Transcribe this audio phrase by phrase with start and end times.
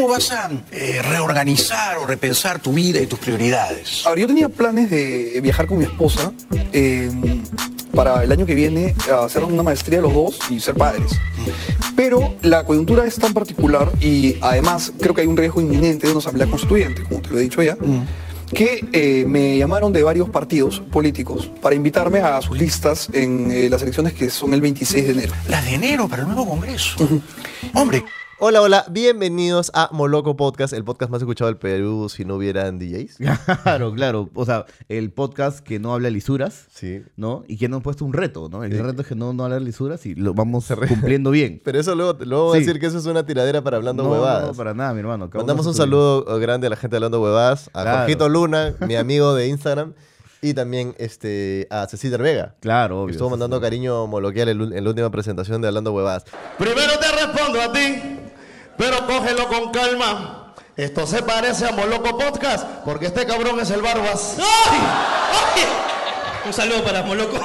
[0.00, 4.06] ¿cómo vas a eh, reorganizar o repensar tu vida y tus prioridades?
[4.06, 6.32] A ver, yo tenía planes de viajar con mi esposa
[6.72, 7.10] eh,
[7.94, 11.12] para el año que viene a hacer una maestría los dos y ser padres.
[11.96, 16.12] Pero la coyuntura es tan particular y además creo que hay un riesgo inminente de
[16.14, 17.76] una asamblea constituyente, como te lo he dicho ya,
[18.54, 23.68] que eh, me llamaron de varios partidos políticos para invitarme a sus listas en eh,
[23.68, 25.32] las elecciones que son el 26 de enero.
[25.46, 26.96] Las de enero para el nuevo Congreso.
[27.74, 28.02] Hombre,
[28.42, 32.78] Hola, hola, bienvenidos a Moloco Podcast, el podcast más escuchado del Perú si no hubieran
[32.78, 33.18] DJs.
[33.62, 34.30] Claro, claro.
[34.34, 37.02] O sea, el podcast que no habla lisuras, Sí.
[37.16, 37.44] ¿no?
[37.48, 38.64] Y que nos ha puesto un reto, ¿no?
[38.64, 38.78] El Sí.
[38.80, 41.60] reto es que no, no hablar lisuras y lo vamos cumpliendo bien.
[41.64, 42.66] Pero eso luego, luego voy a Sí.
[42.66, 44.46] decir que eso es una tiradera para hablando no, huevadas.
[44.48, 45.28] no, para nada, mi hermano.
[45.28, 47.98] Cada Mandamos un su- saludo grande a la gente de Hablando Huevadas, a Claro.
[47.98, 49.92] Jorgito Luna, mi amigo de Instagram,
[50.40, 52.54] y también este, a Cecilia Vega.
[52.60, 53.12] Claro, obvio.
[53.12, 56.24] estuvo mandando cariño moloquial en, en la última presentación de Hablando Huevadas.
[56.56, 58.18] Primero te respondo a ti,
[58.80, 60.54] pero cógelo con calma.
[60.74, 64.38] Esto se parece a Moloco Podcast, porque este cabrón es el Barbas.
[64.38, 64.78] ¡Ay!
[65.54, 65.62] ¡Ay!
[66.46, 67.38] Un saludo para Moloco.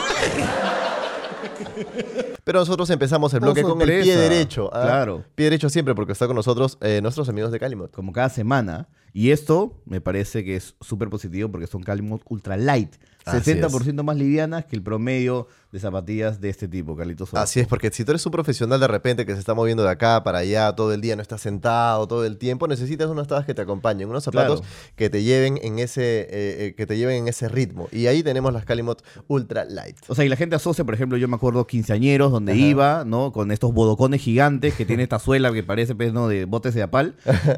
[2.45, 4.69] Pero nosotros empezamos el bloque con el pie derecho.
[4.71, 4.83] ¿ah?
[4.83, 5.25] Claro.
[5.35, 7.91] Pie derecho siempre, porque está con nosotros eh, nuestros amigos de Calimot.
[7.91, 8.87] Como cada semana.
[9.11, 12.95] Y esto me parece que es súper positivo porque son Calimot Ultra Light.
[13.25, 17.33] Así 60% más livianas que el promedio de zapatillas de este tipo, Carlitos.
[17.33, 19.89] Así es, porque si tú eres un profesional de repente que se está moviendo de
[19.89, 23.45] acá para allá todo el día, no estás sentado todo el tiempo, necesitas unas tabas
[23.45, 24.73] que te acompañen, unos zapatos Claro.
[24.95, 27.89] que te lleven en ese eh, eh, que te lleven en ese ritmo.
[27.91, 29.97] Y ahí tenemos las Calimot Ultra Light.
[30.07, 32.61] O sea, y la gente asocia, por ejemplo, yo me acuerdo quinceañeros donde Ajá.
[32.61, 33.31] iba, ¿no?
[33.33, 36.27] Con estos bodocones gigantes que tiene esta suela que parece, pues, ¿no?
[36.29, 37.15] De botes de apal,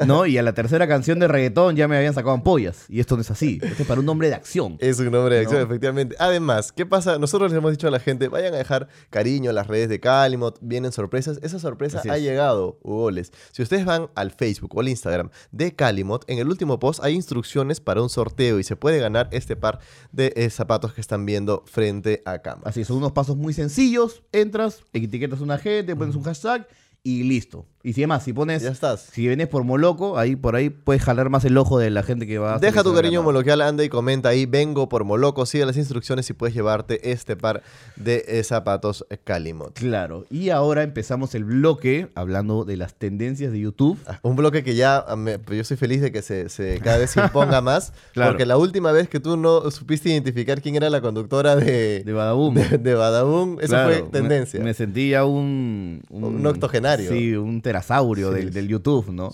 [0.08, 0.26] ¿no?
[0.28, 2.86] Y a la tercera canción de reggaetón ya me habían sacado ampollas.
[2.90, 3.60] Y esto no es así.
[3.62, 4.78] Esto es para un hombre de acción.
[4.80, 5.56] Es un nombre de acción, No.
[5.61, 6.16] Efectivamente.
[6.19, 7.17] Además, ¿qué pasa?
[7.19, 9.99] Nosotros les hemos dicho a la gente, vayan a dejar cariño a las redes de
[9.99, 11.39] Calimot, vienen sorpresas.
[11.41, 12.23] Esa sorpresa Así ha es.
[12.23, 13.31] llegado, Hugoles.
[13.52, 17.14] Si ustedes van al Facebook o al Instagram de Calimot, en el último post hay
[17.14, 19.80] instrucciones para un sorteo y se puede ganar este par
[20.11, 22.69] de eh, zapatos que están viendo frente a cámara.
[22.69, 24.23] Así, son unos pasos muy sencillos.
[24.32, 26.67] Entras, etiquetas a una gente, pones un hashtag
[27.03, 27.65] y listo.
[27.87, 28.64] Y si además, si pones...
[28.64, 29.08] Ya estás.
[29.14, 32.27] Si vienes por Moloco, ahí por ahí puedes jalar más el ojo de la gente
[32.27, 35.65] que va a Deja tu cariño moloquial, anda y comenta ahí, vengo por Moloco, sigue
[35.65, 37.64] las instrucciones y puedes llevarte este par
[37.95, 39.73] de eh, zapatos Calimot.
[39.76, 40.26] Claro.
[40.30, 43.97] Y ahora empezamos el bloque hablando de las tendencias de YouTube.
[44.05, 46.97] Ah, Un bloque que ya, ah, me- yo soy feliz de que se, se- cada
[46.97, 48.31] vez se imponga más, Claro.
[48.31, 52.11] porque la última vez que tú no supiste identificar quién era la conductora de, De
[52.11, 52.53] Badaboom.
[52.55, 54.59] de, de Badaboom, eso Claro, fue tendencia.
[54.59, 57.09] Me, me sentía un, Un octogenario.
[57.09, 59.33] Sí, un terasaurio Sí, del, YouTube, ¿no?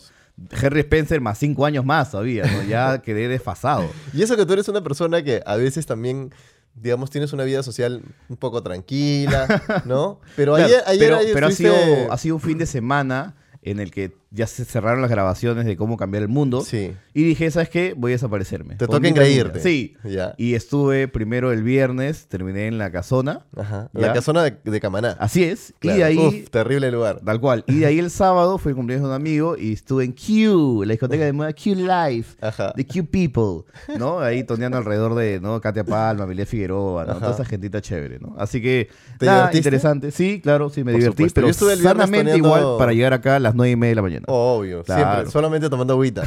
[0.62, 2.64] Harry Spencer más cinco años más todavía, ¿no?
[2.64, 3.90] Ya quedé desfasado.
[4.14, 6.34] Y eso que tú eres una persona que a veces también,
[6.76, 10.20] digamos, tienes una vida social un poco tranquila, ¿no?
[10.36, 11.76] Pero Claro, ayer, ayer, pero, ayer pero ha, sido,
[12.12, 15.78] ha sido un fin de semana en el que ya se cerraron las grabaciones de
[15.78, 16.62] cómo cambiar el mundo.
[16.62, 16.92] Sí.
[17.14, 17.94] Y dije, ¿sabes qué?
[17.96, 18.76] Voy a desaparecerme.
[18.78, 19.60] Te toca engreírte.
[19.60, 19.96] Sí.
[20.04, 20.34] Ya.
[20.38, 23.46] Y estuve primero el viernes, terminé en la casona.
[23.56, 23.92] Ajá.
[23.94, 24.08] Ya.
[24.08, 25.16] La casona de, de Camaná.
[25.20, 25.74] Así es.
[25.78, 25.96] Claro.
[25.96, 27.22] Y de ahí Uf, terrible lugar.
[27.24, 27.64] Tal cual.
[27.68, 30.84] Y de ahí el sábado fue el cumpleaños de un amigo y estuve en Q,
[30.84, 32.74] la discoteca de moda Q Life, Ajá.
[32.76, 34.20] de Q People, ¿no?
[34.20, 35.62] Ahí toneando alrededor de, ¿no?
[35.62, 37.12] Katia Palma, Miguel Figueroa, ¿no?
[37.12, 37.20] Ajá.
[37.20, 38.36] Toda esa gentita chévere, ¿no?
[38.40, 38.90] Así que,
[39.20, 39.58] ¿Te nada, divertiste?
[39.70, 40.10] interesante.
[40.12, 41.36] Sí, claro, sí, me Por divertí, supuesto.
[41.36, 43.92] pero Yo estuve el sanamente toneando- igual para llegar acá a las nueve y media
[43.92, 44.23] de la mañana.
[44.28, 45.12] Obvio, Claro.
[45.14, 46.24] siempre, solamente tomando agüita.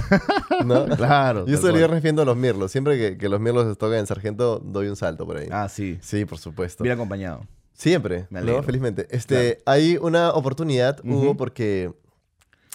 [0.65, 0.87] ¿no?
[0.97, 2.71] Claro, Yo estoy el viernes viendo a los mirlos.
[2.73, 5.49] Siempre que, que los mirlos tocan en sargento, doy un salto por ahí.
[5.51, 5.99] Ah, sí.
[6.03, 6.83] Sí, por supuesto.
[6.85, 7.47] Bien acompañado.
[7.73, 8.45] Siempre, Me ¿no?
[8.45, 8.63] alegro.
[8.63, 9.07] Felizmente.
[9.11, 11.93] Este, Hay una oportunidad, Hugo, porque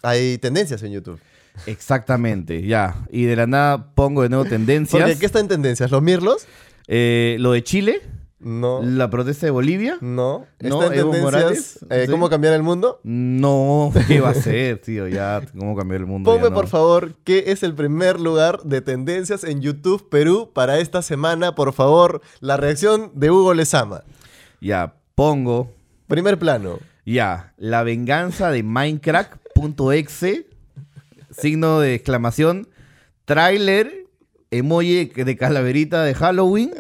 [0.04, 1.20] hay tendencias en YouTube.
[1.66, 2.96] Exactamente, ya.
[3.12, 5.02] Y de la nada pongo de nuevo tendencias.
[5.02, 5.90] Porque, ¿qué está en tendencias?
[5.92, 6.46] ¿Los mirlos?
[6.88, 8.02] Eh, lo de Chile,
[8.44, 8.82] No.
[8.82, 9.98] la protesta de Bolivia.
[10.02, 10.46] No.
[10.60, 11.22] No, ¿Está en Evo tendencias?
[11.22, 12.08] Morales, eh.
[12.10, 13.00] ¿Cómo cambiar el mundo?
[13.04, 15.08] No, ¿qué va a ser, tío?
[15.08, 16.32] Ya, ¿cómo cambiar el mundo?
[16.32, 16.56] Ponme, no.
[16.56, 21.56] por favor, qué es el primer lugar de tendencias en YouTube Perú para esta semana.
[21.56, 24.04] Por favor, la reacción de Hugo Lezama.
[24.60, 25.72] Ya, pongo.
[26.08, 26.80] Primer plano.
[27.06, 30.48] Ya, la venganza de Minecraft.exe.
[31.32, 32.68] Signo de exclamación.
[33.26, 34.01] Tráiler.
[34.54, 36.72] Emoji de calaverita de Halloween.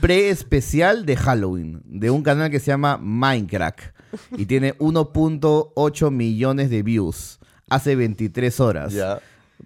[0.00, 1.82] Pre-especial de Halloween.
[1.84, 3.94] De un canal que se llama Minecraft.
[4.38, 7.38] Y tiene 1.8 millones de views.
[7.68, 8.94] Hace 23 horas.
[8.94, 9.20] Ya.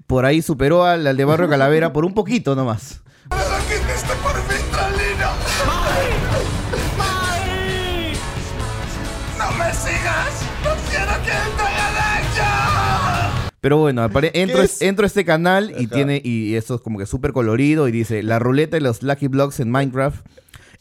[0.09, 3.03] Por ahí superó al, al de Barrio Calavera por un poquito nomás.
[13.65, 14.83] Pero bueno, entro, es?
[14.83, 15.95] entro a este canal y Ajá.
[15.95, 19.29] tiene, y esto es como que súper colorido, y dice, la ruleta de los Lucky
[19.29, 20.23] Blocks en Minecraft.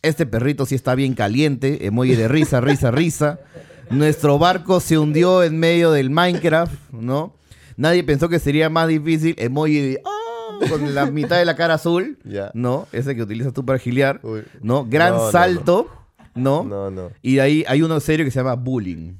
[0.01, 3.39] Este perrito sí está bien caliente, emoji de risa, risa, risa.
[3.89, 7.33] Nuestro barco se hundió en medio del Minecraft, ¿no?
[7.77, 11.75] Nadie pensó que sería más difícil emoji de "Ah", con la mitad de la cara
[11.75, 12.18] azul.
[12.53, 12.88] ¿no?
[12.91, 14.19] Ese que utilizas tú para giliar.
[14.62, 14.86] ¿no?
[14.89, 15.89] Gran No, salto,
[16.36, 16.65] ¿no?
[16.65, 17.12] No, no.
[17.21, 19.13] Y de ahí hay uno serio que se llama bullying,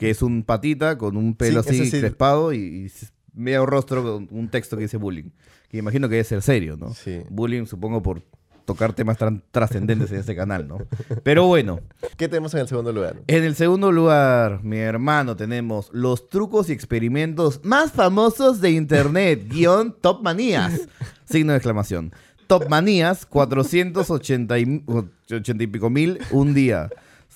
[0.00, 2.00] que es un patita con un pelo Sí, así sí.
[2.00, 2.90] crespado y,
[3.34, 5.28] medio rostro con un texto que dice bullying.
[5.68, 6.94] Que imagino que debe ser serio, ¿no?
[6.94, 7.20] Sí.
[7.28, 8.22] Bullying, supongo, por
[8.64, 10.78] tocar temas tran- trascendentes en este canal, ¿no?
[11.22, 11.80] Pero bueno,
[12.16, 13.16] ¿Qué tenemos en el segundo lugar?
[13.26, 19.44] en el segundo lugar, mi hermano, tenemos los trucos y experimentos más famosos de internet,
[19.50, 20.88] guion Top Manías,
[21.26, 22.10] signo de exclamación.
[22.46, 24.82] Top Manías, 480 y,
[25.30, 26.88] 80 y pico mil un día.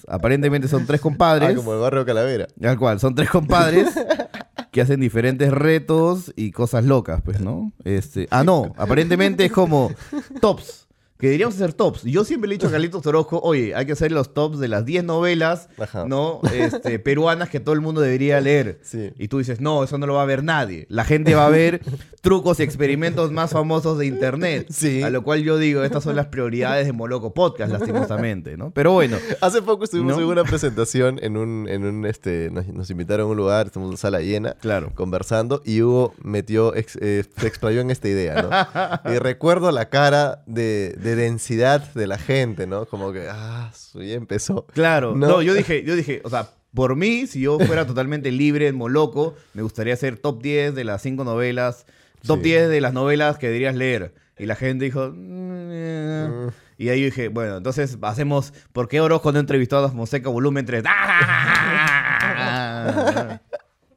[0.08, 1.50] Aparentemente son tres compadres.
[1.50, 2.46] Ah, como el barrio Calavera.
[2.60, 3.88] Tal cual, son tres compadres
[4.72, 7.72] que hacen diferentes retos y cosas locas, pues, ¿no?
[7.84, 9.92] Este, ah, no, aparentemente es como
[10.40, 10.83] tops,
[11.18, 12.02] que deberíamos hacer tops.
[12.02, 14.68] Yo siempre le he dicho a Carlitos Orozco, oye, hay que hacer los tops de
[14.68, 16.04] las 10 novelas, Ajá.
[16.06, 16.40] ¿no?
[16.52, 18.80] Este, peruanas que todo el mundo debería leer.
[18.82, 19.12] Sí.
[19.18, 20.86] Y tú dices, no, eso no lo va a ver nadie.
[20.90, 21.80] La gente va a ver
[22.20, 24.66] trucos y experimentos más famosos de internet.
[24.70, 25.02] Sí.
[25.02, 28.70] A lo cual yo digo, estas son las prioridades de Moloco Podcast, lastimosamente, ¿no?
[28.72, 29.16] Pero bueno.
[29.40, 30.22] Hace poco estuvimos ¿No?
[30.22, 33.90] en una presentación en un, en un este, nos, nos invitaron a un lugar, estamos
[33.90, 34.90] en sala llena, Claro.
[34.94, 38.50] conversando, y Hugo metió, ex- eh, se explayó en esta idea, ¿no?
[39.14, 42.86] y recuerdo la cara de, de densidad de la gente, ¿no?
[42.86, 44.66] Como que, ah, ya empezó.
[44.72, 45.26] Claro, No.
[45.28, 45.42] no.
[45.42, 49.34] yo dije, yo dije, o sea, por mí, si yo fuera totalmente libre en Moloco,
[49.52, 51.84] me gustaría hacer top 10 de las cinco novelas,
[52.26, 52.44] top Sí.
[52.44, 54.14] 10 de las novelas que deberías leer.
[54.38, 56.50] Y la gente dijo, "Mm, eh".
[56.78, 60.66] y ahí yo dije, bueno, entonces hacemos ¿Por qué Orozco no entrevistó a Fonseca volumen
[60.66, 60.82] 3?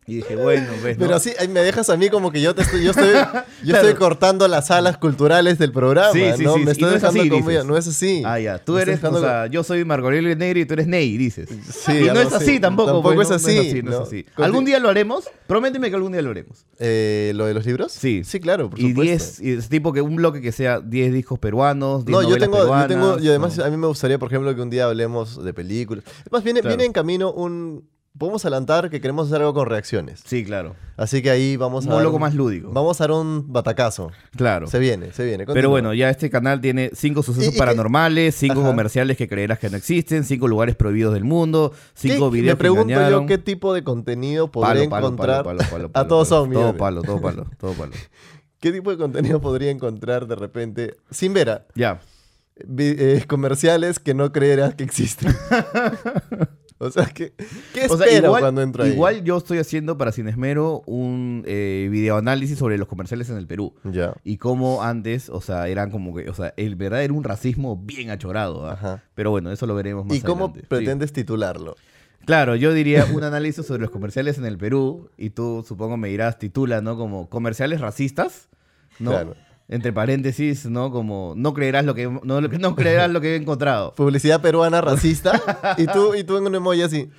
[0.10, 1.04] y dije, bueno, pues, ¿no?
[1.06, 3.08] Pero así me dejas a mí como que yo te estoy, yo estoy,
[3.64, 3.88] yo Claro.
[3.88, 6.54] estoy cortando las alas culturales del programa, Sí, sí, ¿no?
[6.54, 7.64] sí, me estoy no es dejando así, como dices.
[7.64, 8.22] ya- no es así.
[8.26, 8.58] Ah, ya.
[8.58, 11.50] Tú Me eres, o sea, yo soy Marco Aurelio Negri y tú eres Ney, dices.
[11.50, 12.60] Sí, y no es así así.
[12.62, 12.92] tampoco.
[12.94, 14.26] Tampoco pues, es no es así, así, no es así.
[14.38, 15.26] ¿Algún día lo haremos?
[15.46, 16.66] Prométeme que algún día lo haremos.
[16.80, 17.92] Eh, ¿Lo de los libros?
[17.92, 18.22] Sí.
[18.24, 19.42] Sí, claro, por y supuesto.
[19.42, 22.38] 10, y es tipo que un bloque que sea 10 discos peruanos, 10 No, yo
[22.38, 25.44] tengo, yo tengo, y además a mí me gustaría, por ejemplo, que un día hablemos
[25.44, 26.06] de películas.
[26.22, 27.90] Además, viene, viene en camino un...
[28.18, 30.22] Podemos adelantar que queremos hacer algo con reacciones.
[30.26, 30.76] Sí, claro.
[30.96, 31.96] Así que ahí vamos a...
[31.96, 32.72] Un loco más lúdico.
[32.72, 34.12] Vamos a dar un batacazo.
[34.36, 34.66] Claro.
[34.68, 35.46] Se viene, se viene.
[35.46, 38.70] Pero bueno, ya este canal tiene cinco sucesos ¿Y- y qué- paranormales, cinco Ajá.
[38.70, 42.56] comerciales que creerás que no existen, cinco lugares prohibidos del mundo, ¿Qué- cinco Me videos
[42.56, 43.22] que pregunto engañaron.
[43.24, 45.44] yo qué tipo de contenido podría Palo, palo, encontrar...
[45.44, 47.94] palo, palo, palo, a todos son Todo palo, todo palo, todo palo.
[48.60, 52.00] ¿Qué tipo de contenido podría encontrar de repente, sin ver a, Ya.
[52.80, 55.36] eh, comerciales que no creerás que existen?
[56.80, 57.34] o sea, ¿qué,
[57.74, 58.92] qué O sea, igual, cuando ahí?
[58.92, 63.48] igual yo estoy haciendo para Sin Esmero un eh, videoanálisis sobre los comerciales en el
[63.48, 63.74] Perú.
[63.84, 64.14] Ya.
[64.24, 67.78] Y cómo antes, o sea, eran como que, o sea, el verdad era un racismo
[67.78, 68.68] bien achorado.
[68.68, 68.74] ¿ah?
[68.74, 69.04] Ajá.
[69.16, 70.62] Pero bueno, eso lo veremos más ¿Y cómo adelante.
[70.62, 70.68] Sí.
[70.70, 71.76] pretendes titularlo?
[72.26, 76.10] Claro, yo diría un análisis sobre los comerciales en el Perú y tú supongo me
[76.10, 76.98] dirás, titula, ¿no?
[76.98, 78.50] Como comerciales racistas,
[79.00, 79.12] ¿no?
[79.12, 79.36] Claro.
[79.70, 80.92] Entre paréntesis, ¿no?
[80.92, 83.94] Como no creerás lo que no, no creerás lo que he encontrado.
[83.96, 85.42] Publicidad peruana racista
[85.78, 87.10] y tú, y tú en un emoji así.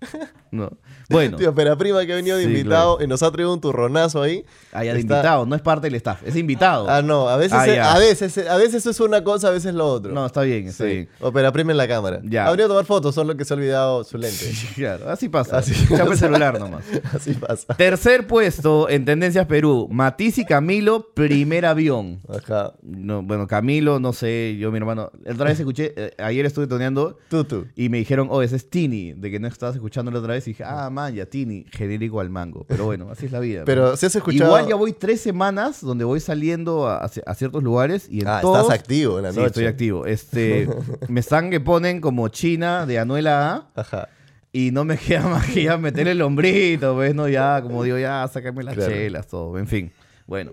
[0.50, 0.70] ¿no?
[1.10, 3.62] Bueno, Tío, pero prima que ha venido de Sí, invitado y nos ha traído un
[3.62, 4.44] turronazo ahí.
[4.72, 6.86] allá de Está- invitado, no es parte del staff, es invitado.
[6.90, 7.94] Ah, no, a veces, Ah, es- ya.
[7.94, 10.12] a veces, a veces eso es una cosa, a veces lo otro.
[10.12, 10.90] No, está bien, está Sí.
[10.90, 11.08] bien.
[11.20, 12.20] Opera prima en la cámara.
[12.24, 12.46] Ya.
[12.46, 14.52] Ha venido a tomar fotos, solo que se ha olvidado su lente.
[14.76, 15.56] Claro, así pasa.
[15.56, 16.16] Así Chapa el pasa.
[16.26, 16.84] celular nomás.
[17.14, 17.74] Así pasa.
[17.74, 22.20] Tercer puesto en Tendencias Perú, Matiz y Camilo, primer avión.
[22.28, 22.74] Ajá.
[22.82, 25.10] No, bueno, Camilo, no sé, yo mi hermano.
[25.26, 27.66] Otra vez escuché, eh, ayer estuve toneando tú.
[27.74, 30.37] y me dijeron, oh, ese es Tini, de que no estabas escuchando la otra vez.
[30.46, 32.64] Y dije, ah, man, ya Tini, genérico al mango.
[32.68, 33.62] Pero bueno, así es la vida.
[33.64, 34.46] Pero si has escuchado.
[34.50, 38.60] Igual ya voy tres semanas donde voy saliendo a, ciertos lugares y en Ah, todos...
[38.62, 39.46] estás activo en la sí, noche.
[39.48, 40.06] estoy activo.
[40.06, 40.68] Este,
[41.08, 43.80] me están que ponen como China de Anuela A.
[43.80, 44.08] Ajá.
[44.52, 47.14] Y no me queda más que ya meterle el hombrito, ¿ves?
[47.14, 48.92] No, ya, como digo, ya, sácame las Claro.
[48.92, 49.58] chelas, todo.
[49.58, 49.90] En fin.
[50.26, 50.52] Bueno.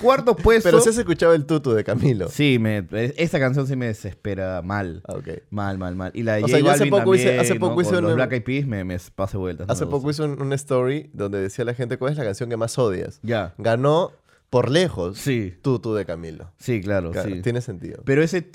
[0.00, 0.68] Cuarto puesto.
[0.68, 2.28] Pero si has escuchado el tutu de Camilo.
[2.28, 5.02] Sí, me, esa canción sí me desespera mal.
[5.08, 5.28] Ah, ok.
[5.50, 6.10] Mal, mal, mal.
[6.14, 7.60] Y la de O J sea, hace poco hice- también, hace ¿no?
[7.60, 9.66] poco Con hice los una- Black Eyed Peas me, me pase vueltas.
[9.66, 12.48] no Hace poco hice un, una story donde decía la gente cuál es la canción
[12.48, 13.18] que más odias.
[13.22, 13.54] Ya.
[13.58, 14.12] Ganó
[14.50, 15.52] por lejos Sí.
[15.62, 16.52] tutu de Camilo.
[16.58, 17.42] Sí, claro, Claro, sí.
[17.42, 18.02] Tiene sentido.
[18.04, 18.46] Pero ese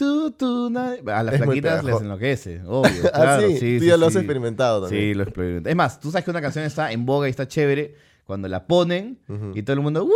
[0.71, 2.91] na- a las Es muy flaquitas les enloquece, obvio.
[3.13, 4.19] Ah, Claro, sí, sí, tú sí, ya lo has sí.
[4.19, 5.03] experimentado también.
[5.03, 5.69] Sí, lo experimenté.
[5.69, 8.65] Es más, tú sabes que una canción está en boga y está chévere cuando la
[8.67, 9.51] ponen Ujú.
[9.55, 10.07] y todo el mundo.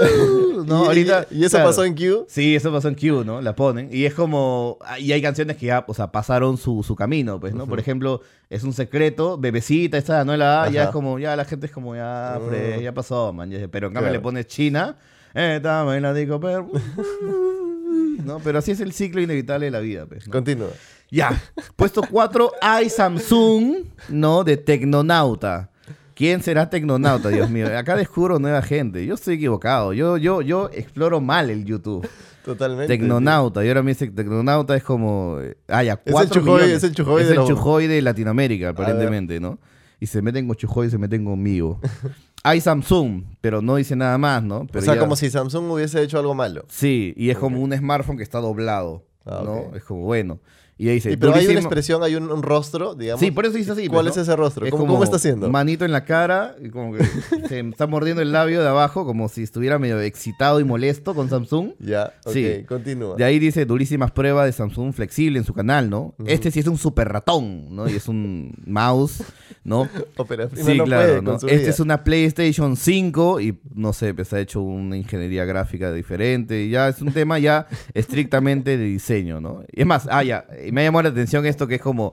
[0.60, 1.70] No, ¿Y, ahorita, y- eso claro.
[1.70, 2.26] pasó en Q?
[2.28, 3.40] Sí, eso pasó en Q, ¿no?
[3.40, 3.88] La ponen.
[3.90, 4.78] Y es como.
[4.98, 7.66] Y hay canciones que ya, o sea, pasaron su, su camino, pues, ¿no?
[7.66, 10.88] Por ejemplo, es un secreto, bebecita, esta no la ya Ajá.
[10.90, 13.50] es como, ya la gente es como, ya, fre, ya pasó, man.
[13.50, 14.12] ya- Pero en cambio Claro.
[14.12, 14.96] le pones China,
[15.34, 16.68] dame la digo, pero.
[18.24, 18.38] ¿No?
[18.40, 20.26] Pero así es el ciclo inevitable de la vida, pues.
[20.26, 20.32] ¿no?
[20.32, 20.68] Continúa.
[21.10, 21.40] Ya.
[21.74, 24.44] Puesto 4, hay Samsung, ¿no?
[24.44, 25.69] De Tecnonauta.
[26.14, 27.66] ¿Quién será tecnonauta, Dios mío?
[27.76, 29.04] Acá descubro nueva gente.
[29.06, 29.92] Yo estoy equivocado.
[29.92, 32.06] Yo, yo, yo exploro mal el YouTube.
[32.44, 32.88] Totalmente.
[32.88, 33.64] Tecnonauta.
[33.64, 35.38] Y ahora me dice que Tecnonauta es como.
[35.40, 36.70] eh, Ah, ya, el cuatro Chujoy- millones.
[36.78, 39.58] es el Chujoy Es de el Chujoy de Latinoamérica, aparentemente, ¿no?
[40.00, 41.78] Y se meten con Chujoy y se meten conmigo.
[42.42, 44.66] Hay Samsung, pero no dice nada más, ¿no?
[44.74, 46.64] O sea, ya- como si Samsung hubiese hecho algo malo.
[46.68, 49.76] Sí, y es como un smartphone que está doblado, Ah, ¿no?
[49.76, 50.38] Es como, bueno.
[50.80, 53.20] Y ahí dice, Y pero hay una expresión, hay un, un rostro, digamos.
[53.20, 53.86] Sí, por eso dice así.
[53.86, 54.64] ¿Cuál pues, es ese rostro?
[54.64, 55.50] Es ¿Cómo, como cómo está haciendo?
[55.50, 57.04] Manito en la cara, y como que
[57.50, 61.28] se está mordiendo el labio de abajo, como si estuviera medio excitado y molesto con
[61.28, 61.72] Samsung.
[61.80, 62.64] Ya, ok, Sí.
[62.66, 63.14] continúa.
[63.16, 66.14] De ahí dice durísimas pruebas de Samsung flexible en su canal, ¿no?
[66.24, 67.86] Este sí es un super ratón, ¿no?
[67.86, 69.22] Y es un mouse,
[69.64, 69.86] ¿no?
[70.16, 71.34] Ópera prima Sí, no claro, ¿no?
[71.34, 76.62] Este es una PlayStation 5 y no sé, pues ha hecho una ingeniería gráfica diferente
[76.62, 79.62] y ya es un tema ya estrictamente de diseño, ¿no?
[79.70, 82.12] Y es más, ah, ya, y me llamó la atención esto que es como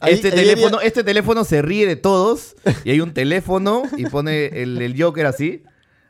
[0.00, 4.06] Ahí- este ahí teléfono, este teléfono se ríe de todos y hay un teléfono y
[4.06, 5.62] pone el, el Joker así.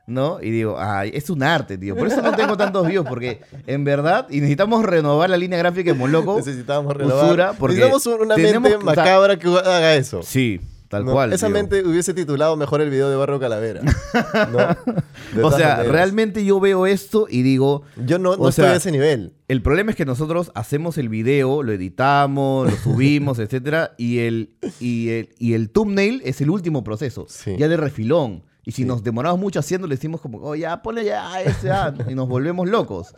[0.09, 0.39] ¿No?
[0.41, 1.97] Y digo, ay, es un arte, tío.
[1.97, 5.91] Por eso no tengo tantos views, porque en verdad, y necesitamos renovar la línea gráfica
[5.93, 6.37] de Moloco.
[6.37, 7.25] Necesitábamos renovar.
[7.27, 10.23] Usura, porque Necesitamos un- una tenemos mente que- o sea, macabra que haga eso.
[10.23, 10.61] Sí,
[10.97, 11.13] tal ¿no?
[11.13, 11.33] cual.
[11.33, 11.55] Esa tío.
[11.55, 13.83] mente hubiese titulado mejor el video de Barro Calavera.
[14.53, 15.47] ¿no?
[15.47, 15.89] O sea, maneras.
[15.89, 19.35] realmente yo veo esto y digo, Yo no, no estoy sea, a ese nivel.
[19.49, 24.51] el problema es que nosotros hacemos el video, lo editamos, lo subimos, etcétera, y el,
[24.81, 27.57] y el, y el thumbnail es el último proceso, Sí.
[27.59, 28.43] ya de refilón.
[28.65, 31.95] Y si nos demoramos mucho haciendo, le decimos como, oh, ya, ponle ya ese, ah",
[32.09, 33.15] y nos volvemos locos.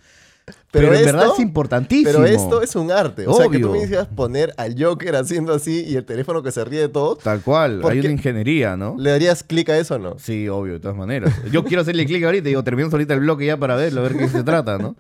[0.70, 2.10] Pero, en esto- verdad es importantísimo.
[2.12, 3.26] Pero esto es un arte.
[3.26, 6.52] O sea, que tú me decías poner al Joker haciendo así y el teléfono que
[6.52, 7.16] se ríe de todo.
[7.16, 8.94] Tal cual, ¿Por hay una ingeniería, ¿no?
[8.98, 10.18] ¿Le darías clic a eso o no?
[10.18, 11.32] Sí, obvio, de todas maneras.
[11.50, 14.04] Yo quiero hacerle clic ahorita y digo, terminamos ahorita el bloque ya para verlo, a
[14.04, 14.94] ver qué se trata, ¿no?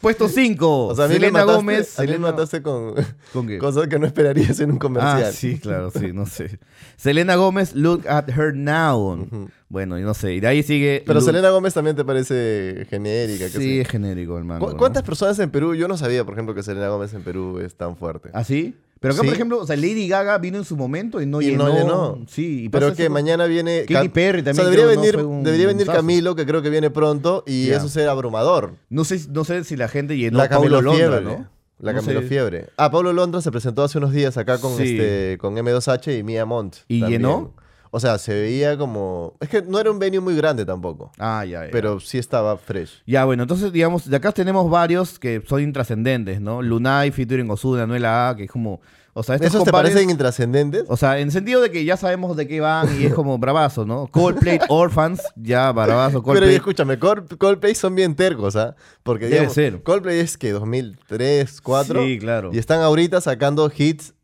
[0.00, 0.86] Puesto 5.
[0.86, 1.98] O sea, a mí me Selena mataste, Gómez.
[1.98, 2.94] a mí me Selena- mataste con
[3.34, 3.58] ¿Con qué?
[3.58, 5.24] cosas que no esperarías en un comercial.
[5.26, 6.58] Ah, sí, claro, sí, no sé.
[6.96, 9.28] Selena Gómez, look at her now.
[9.70, 10.34] Bueno, y no sé.
[10.34, 11.02] Y de ahí sigue.
[11.06, 13.48] Pero Lu- Selena Gómez también te parece genérica.
[13.48, 14.66] Sí, es genérico el mango.
[14.66, 14.76] ¿Cu- ¿no?
[14.78, 15.74] ¿Cuántas personas en Perú?
[15.76, 18.30] Yo no sabía, por ejemplo, que Selena Gómez en Perú es tan fuerte.
[18.34, 18.74] ¿Ah, sí?
[18.98, 19.28] Pero acá, Sí.
[19.28, 21.68] por ejemplo, o sea, Lady Gaga vino en su momento y no y llenó.
[21.68, 22.18] no llenó.
[22.28, 23.84] Sí, y pero que mañana viene.
[23.88, 25.98] Katy Perry O sea, también debería venir, Fue un debería venir bombazo.
[26.00, 28.72] Camilo, que creo que viene pronto, y eso será abrumador.
[28.90, 31.24] No sé, no sé si la gente llenó la Paulo Camilo Londra, Fiebre.
[31.38, 31.48] ¿no?
[31.78, 32.26] La No Camilo sé.
[32.26, 32.66] Fiebre.
[32.76, 34.82] Ah, Pablo Londra se presentó hace unos días acá con, Sí.
[34.98, 36.78] este, con M2H y Mia Montt.
[36.88, 37.22] ¿Y también.
[37.22, 37.54] llenó?
[37.92, 39.34] O sea, se veía como.
[39.40, 41.10] Es que no era un venue muy grande tampoco.
[41.18, 41.70] Ah, ya, ya.
[41.72, 43.02] Pero sí estaba fresh.
[43.06, 46.62] Ya, bueno, entonces, digamos, de acá tenemos varios que son intrascendentes, ¿no?
[46.62, 48.80] Lunay, featuring Ozuna, Anuela A, que es como...
[49.12, 50.84] O sea, estos ¿Esos te parecen intrascendentes?
[50.86, 53.38] O sea, en el sentido de que ya sabemos de qué van y es como
[53.38, 54.06] bravazo, ¿no?
[54.06, 56.54] Coldplay Orphans, ya bravazo, Pero Coldplay.
[56.54, 58.76] escúchame, Col- Coldplay son bien tercos, ¿ah?
[59.02, 59.82] Porque Debe digamos, ser.
[59.82, 62.04] Coldplay es que 2003, 2004.
[62.04, 62.50] Sí, claro.
[62.52, 64.14] Y están ahorita sacando hits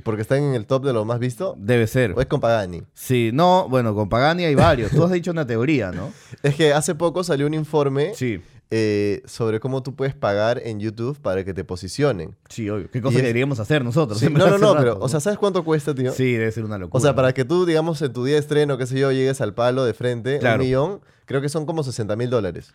[0.00, 1.54] porque están en el top de lo más visto.
[1.58, 2.12] Debe ser.
[2.16, 2.82] O es con Pagani.
[2.94, 4.90] Sí, no, bueno, con Pagani hay varios.
[4.90, 6.12] Tú has dicho una teoría, ¿no?
[6.42, 10.80] Es que hace poco salió un informe Sí, eh, sobre cómo tú puedes pagar en
[10.80, 12.36] YouTube para que te posicionen.
[12.48, 12.90] sí, obvio.
[12.90, 14.18] ¿Qué cosa deberíamos hacer nosotros?
[14.18, 16.10] Sí, no, no, no, pero, o sea, ¿sabes cuánto cuesta, tío?
[16.12, 16.98] Sí, debe ser una locura.
[16.98, 19.40] O sea, para que tú, digamos, en tu día de estreno, qué sé yo, llegues
[19.42, 20.60] al palo de frente, Claro.
[20.62, 22.72] un millón, creo que son como 60 mil dólares.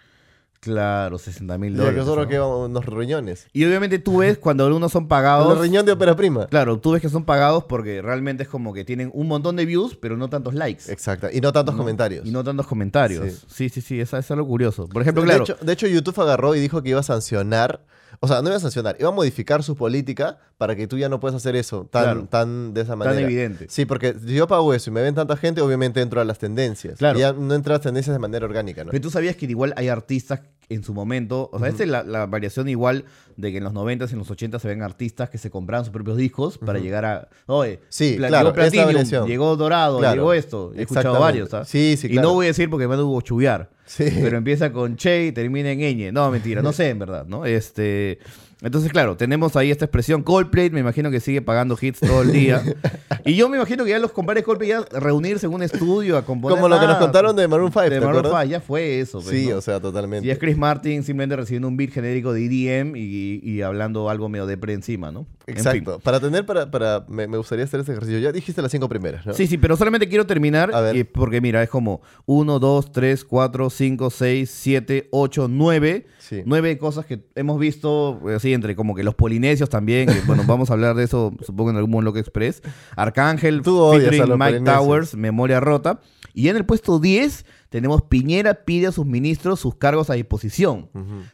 [0.59, 1.99] Claro, 60 mil Y dólares.
[1.99, 2.29] nosotros ¿no?
[2.29, 3.47] que vamos unos riñones.
[3.53, 5.47] Y obviamente tú ves cuando algunos son pagados...
[5.47, 6.47] Los riñón de ópera prima.
[6.47, 9.65] Claro, tú ves que son pagados porque realmente es como que tienen un montón de
[9.65, 10.91] views, pero no tantos likes.
[10.91, 11.27] Exacto.
[11.31, 12.25] Y no tantos comentarios.
[12.25, 13.45] Y no tantos comentarios.
[13.47, 13.69] Sí.
[13.69, 14.87] Sí, sí, sí, es algo curioso.
[14.87, 15.43] Por ejemplo, de, claro.
[15.43, 17.81] hecho, de hecho, YouTube agarró y dijo que iba a sancionar.
[18.19, 21.07] O sea, no iba a sancionar, iba a modificar su política para que tú ya
[21.09, 22.27] no puedas hacer eso tan, Claro.
[22.29, 23.19] tan de esa manera.
[23.21, 23.67] evidente.
[23.69, 26.39] Sí, porque si yo pago eso y me ven tanta gente, obviamente entro a las
[26.39, 26.97] tendencias.
[26.97, 27.17] Claro.
[27.17, 28.91] Y ya no entro a las tendencias de manera orgánica, ¿no?
[28.91, 32.03] Pero tú sabías que igual hay artistas en su momento, o sea, esta es la,
[32.03, 33.05] la variación igual
[33.37, 35.85] de que en los 90 y en los 80 se ven artistas que se compraban
[35.85, 40.33] sus propios discos para llegar a, oye, Sí, claro, llegó Platinum, llegó Dorado, Claro, llegó
[40.33, 41.69] esto, he escuchado varios, ¿sabes?
[41.69, 42.27] Sí, sí, Y claro.
[42.29, 44.05] no voy a decir porque me hubo chubiar, Sí.
[44.21, 47.45] pero empieza con Che y termina en Ñ, no, mentira, no sé en verdad, ¿no?
[47.45, 48.19] Este...
[48.61, 50.23] Entonces, claro, tenemos ahí esta expresión.
[50.23, 52.63] Coldplay, me imagino que sigue pagando hits todo el día.
[53.25, 56.23] y yo me imagino que ya los compadres Coldplay ya reunirse en un estudio a
[56.25, 56.57] componer.
[56.57, 58.41] Como lo que nos contaron de Maroon 5, De ¿te Maroon acuerdas?
[58.43, 59.21] 5, ya fue eso.
[59.21, 59.57] pues, Sí, ¿no?
[59.57, 60.27] o sea, totalmente.
[60.27, 64.27] Y es Chris Martin simplemente recibiendo un beat genérico de EDM y, y hablando algo
[64.27, 65.27] medio depre encima, ¿no?
[65.45, 65.57] En fin.
[65.57, 65.99] Exacto.
[65.99, 68.17] Para tener, para, para me, me gustaría hacer este ejercicio.
[68.19, 69.33] Ya dijiste las cinco primeras, ¿no?
[69.33, 70.95] Sí, sí, pero solamente quiero terminar A ver.
[70.95, 76.07] y- porque mira, es como 1, 2, 3, 4, 5, 6, 7, 8, 9.
[76.27, 76.43] Sí.
[76.45, 80.69] Nueve cosas que hemos visto, así entre como que los polinesios también, que, bueno, vamos
[80.69, 82.61] a hablar de eso supongo en algún Monologue Express.
[82.95, 84.77] Arcángel, Tú odias a featuring los Mike polinesios.
[84.77, 86.01] Towers, Memoria Rota.
[86.33, 90.89] Y en el puesto 10 tenemos Piñera pide a sus ministros sus cargos a disposición.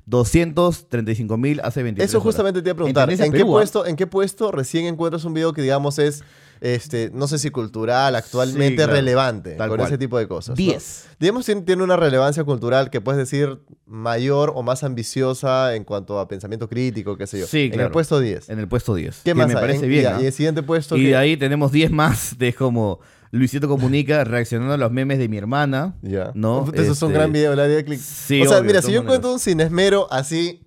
[0.06, 2.24] 235 mil hace 23 Eso horas.
[2.24, 3.12] justamente te iba a preguntar.
[3.12, 6.24] ¿En qué, puesto, ¿En qué puesto recién encuentras un video que, digamos, es
[6.62, 8.94] este, no sé si cultural, actualmente Sí, claro.
[8.94, 9.90] relevante Tal con cual.
[9.90, 10.50] ese tipo de cosas.
[10.52, 10.56] ¿no?
[10.56, 11.06] 10.
[11.20, 16.20] Digamos que tiene una relevancia cultural que puedes decir mayor o más ambiciosa en cuanto
[16.20, 17.48] a pensamiento crítico, qué sé yo.
[17.48, 17.88] Sí, En claro.
[17.88, 18.50] el puesto 10.
[18.50, 19.18] En el puesto 10.
[19.18, 20.14] ¿Qué que más me parece En- bien.
[20.20, 20.24] y-.
[20.24, 23.00] Y el siguiente puesto Y que- de ahí tenemos 10 más de como
[23.32, 25.96] Luisito Comunica reaccionando a los memes de mi hermana.
[26.02, 26.32] Ya.
[26.36, 26.70] ¿no?
[26.74, 28.00] Eso es un Este, gran video, le haría clic.
[28.00, 30.62] Sí, o sea, obvio, mira, de si yo encuentro un sin esmero así,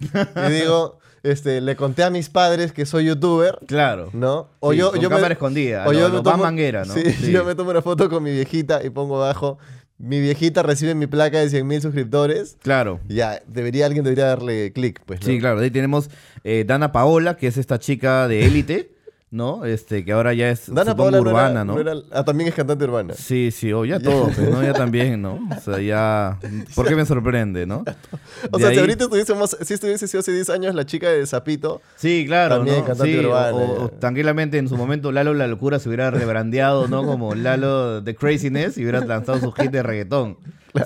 [0.00, 4.10] y digo, este, le conté a mis padres que soy youtuber, Claro.
[4.12, 4.48] ¿no?
[4.60, 6.94] O Sí, yo, con yo cámara escondida, O yo me tomo, Manguera, ¿no?
[6.94, 7.32] Sí, Sí.
[7.32, 9.58] yo me tomo una foto con mi viejita y pongo abajo,
[9.98, 12.56] mi viejita recibe mi placa de 100 mil suscriptores.
[12.62, 13.00] Claro.
[13.08, 15.26] Ya, debería, alguien debería darle clic, pues, ¿no?
[15.26, 15.60] Sí, claro.
[15.60, 16.10] Ahí tenemos
[16.44, 18.93] eh, Dana Paola, que es esta chica de élite,
[19.34, 19.64] ¿no?
[19.64, 21.74] Este, que ahora ya es Dana no urbana, era- ¿no?
[21.74, 23.14] no era- ah, también es cantante urbana.
[23.14, 24.62] Sí, sí, o ya todos, pues, ¿no?
[24.62, 25.40] Ya también, ¿no?
[25.56, 26.38] O sea, ya...
[26.74, 27.84] ¿Por qué me sorprende, no?
[28.52, 31.08] O De sea, ahí- si ahorita estuviésemos, si estuviese sido hace 10 años la chica
[31.10, 32.84] de Zapito, Sí, claro, También ¿no?
[32.84, 37.04] cantante Sí, urbana, o tranquilamente en su momento Lalo La Locura se hubiera rebrandeado, ¿no?
[37.04, 40.36] Como Lalo The Craziness y hubiera lanzado su hit de reggaetón.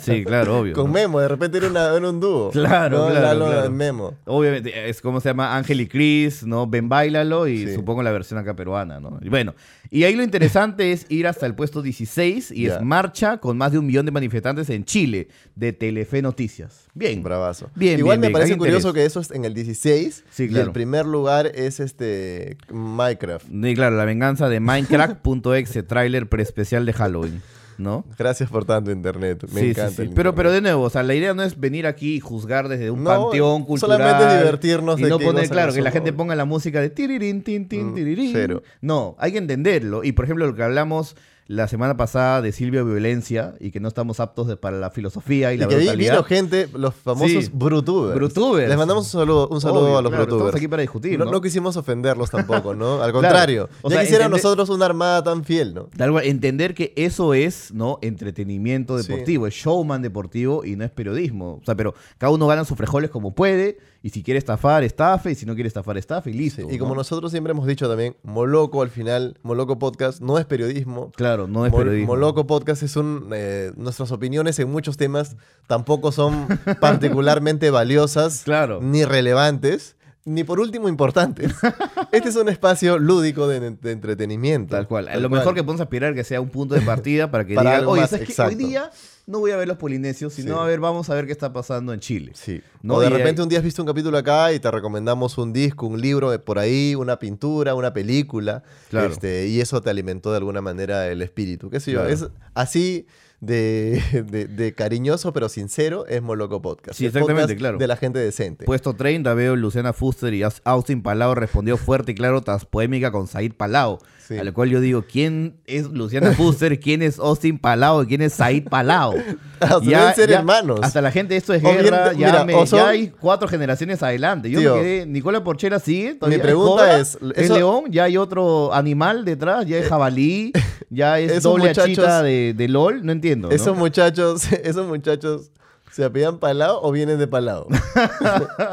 [0.03, 0.75] Sí, claro, obvio.
[0.75, 0.93] con ¿no?
[0.93, 2.51] Memo, de repente era, una- era un dúo.
[2.53, 3.07] Claro, ¿no?
[3.11, 3.71] claro, Lalo claro.
[3.71, 4.15] Memo.
[4.27, 6.67] Obviamente, es como se llama Ángel y Chris, ¿no?
[6.67, 7.75] Ven Bailalo y Sí.
[7.75, 9.19] supongo la versión acá peruana, ¿no?
[9.23, 9.55] Y bueno,
[9.91, 13.73] y ahí lo interesante es ir hasta el puesto 16 y es marcha con más
[13.73, 16.87] de un millón de manifestantes en Chile, de Telefe Noticias.
[16.95, 17.23] Bien.
[17.23, 17.71] Bravazo.
[17.75, 18.33] Bien, Igual bien, me bien.
[18.35, 19.05] parece curioso interés.
[19.05, 20.67] que eso es en el 16 Sí, y claro.
[20.67, 23.47] el primer lugar es este Minecraft.
[23.51, 27.43] Y claro, la venganza de Minecraft.exe, tráiler preespecial de Halloween,
[27.79, 28.05] ¿no?
[28.19, 29.45] Gracias por tanto internet.
[29.53, 29.91] Me sí, encanta.
[29.93, 30.03] sí.
[30.03, 30.35] el Pero, internet.
[30.37, 33.05] pero de nuevo, o sea, la idea no es venir aquí y juzgar desde un
[33.05, 33.99] No, panteón cultural.
[33.99, 37.43] solamente divertirnos Y de no poner, claro, que la gente ponga la música de tirirín,
[37.43, 38.63] tin, tin, Mm, cero.
[38.81, 40.05] No, hay que entenderlo.
[40.05, 41.17] Y por ejemplo, lo que hablamos
[41.49, 45.51] la semana pasada de Silvia Violencia y que no estamos aptos de- para la filosofía
[45.51, 46.13] y, Y la que brutalidad.
[46.13, 47.51] vino gente, los famosos Sí.
[47.53, 48.15] brutubers.
[48.17, 48.69] Brutubers.
[48.69, 50.47] Les mandamos un saludo, un saludo Obvio, a los claro, brutubers.
[50.49, 51.31] estamos aquí para discutir, No, ¿no?
[51.33, 53.03] no quisimos ofenderlos tampoco, ¿no?
[53.03, 53.71] Al contrario.
[53.81, 55.89] O ya sea, quisiera nosotros una armada tan fiel, ¿no?
[55.97, 57.99] Tal entender que eso es, ¿no?
[58.03, 59.09] Entretenimiento Sí.
[59.11, 61.61] deportivo, es showman deportivo y no es periodismo.
[61.63, 65.33] O sea, pero cada uno gana sus frijoles como puede y si quiere estafar, estafe
[65.33, 66.63] y si no quiere estafar, estafe y listo.
[66.71, 67.01] Y como ¿no?
[67.01, 71.13] nosotros siempre hemos dicho también, Moloco al final, Moloco Podcast no es periodismo.
[71.15, 72.15] Claro, no es Mol- periodismo.
[72.15, 73.29] Moloco Podcast es un...
[73.35, 76.47] eh, nuestras opiniones en muchos temas tampoco son
[76.81, 78.81] particularmente valiosas Claro.
[78.83, 79.97] ni relevantes.
[80.29, 81.53] Ni por último importantes.
[82.13, 84.75] Este es un espacio lúdico de, de entretenimiento.
[84.77, 85.07] Tal cual.
[85.07, 85.41] Tal Lo cual.
[85.41, 88.07] mejor que podemos aspirar que sea un punto de partida para que Para digan, oye,
[88.07, 88.33] ¿sabes qué?
[88.33, 88.49] exacto".
[88.51, 88.91] Hoy día
[89.27, 90.61] no voy a ver los polinesios, sino Sí.
[90.61, 92.33] a ver, vamos a ver qué está pasando en Chile.
[92.35, 92.63] Sí.
[92.83, 92.95] ¿No?
[92.95, 95.53] O de Y repente un día has visto un capítulo acá y te recomendamos un
[95.53, 98.63] disco, un libro de por ahí, una pintura, una película.
[98.89, 99.09] Claro.
[99.13, 101.69] Este, y eso te alimentó de alguna manera el espíritu.
[101.69, 101.99] ¿Qué sé yo?
[102.01, 102.15] Claro.
[102.15, 103.07] Es así
[103.41, 106.99] de, de- de cariñoso pero sincero es Moloco Podcast.
[106.99, 107.79] Sí, El exactamente, podcast claro.
[107.79, 108.65] De la gente decente.
[108.65, 113.11] Puesto 30, veo Luciana Fuster y Aus- Austin Palau respondió fuerte y claro tras polémica
[113.13, 113.99] con Said Palau.
[114.29, 114.37] Sí.
[114.37, 116.79] A lo cual yo digo, ¿quién es Luciana Fuster?
[116.81, 118.07] ¿Quién es Austin Palau?
[118.07, 119.15] ¿Quién es Said Palau?
[119.61, 120.79] Ah, deben ser hermanos.
[120.83, 124.51] Hasta la gente, esto es bien, guerra, ya, mira, me- ya hay cuatro generaciones adelante.
[124.51, 126.15] Yo Tío, me quedé, Nicola Porchera sigue.
[126.15, 130.53] todavía mi pregunta es, Es león, ya hay otro animal detrás, ya es jabalí,
[130.91, 133.49] ya es doble muchachos- achita de, de LOL, no entiendo.
[133.49, 133.55] ¿no?
[133.55, 135.51] Esos muchachos, esos muchachos,
[135.91, 137.67] ¿se apellan Palao o vienen de Palao?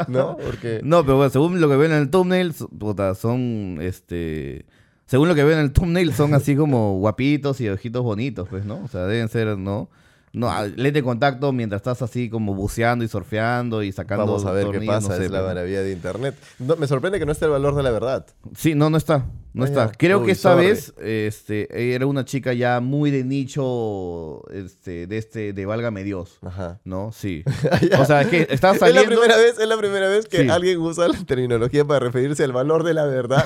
[0.07, 0.37] ¿No?
[0.37, 0.81] Porque...
[0.83, 4.65] No, pero bueno, según lo que ven en el thumbnail, puta, son este.
[5.05, 8.65] Según lo que ven en el thumbnail, son así como guapitos y ojitos bonitos, pues,
[8.65, 8.83] ¿no?
[8.83, 9.89] O sea, deben ser, ¿no?
[10.33, 14.25] No, ah, lente de contacto mientras estás así como buceando y surfeando y sacando.
[14.25, 16.35] Vamos a ver qué pasa, no sé, es la maravilla de internet.
[16.59, 18.25] No, me sorprende que no esté el valor de la verdad.
[18.53, 19.25] Sí, no, no está.
[19.55, 19.91] No está.
[19.97, 20.67] Creo que esta sorry.
[20.67, 26.37] vez este, era una chica ya muy de nicho este, de este, de Válgame Dios.
[26.41, 26.79] Ajá.
[26.83, 27.11] ¿no?
[27.13, 27.43] Sí.
[27.99, 29.09] O sea, es que estaba Es la saliendo.
[29.15, 30.49] primera vez, es la primera vez que Sí.
[30.49, 33.45] alguien usa la terminología para referirse al valor de la verdad.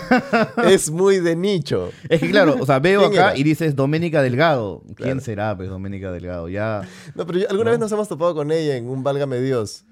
[0.66, 1.92] es muy de nicho.
[2.10, 3.38] Es que claro, o sea, veo ¿Quién acá era?
[3.38, 4.84] y dices Doménica Delgado.
[4.96, 6.50] ¿Quién será, pues, Doménica Delgado?
[6.50, 6.82] Ya.
[7.16, 9.86] No, pero yo- alguna vez nos hemos topado con ella en un Válgame Dios.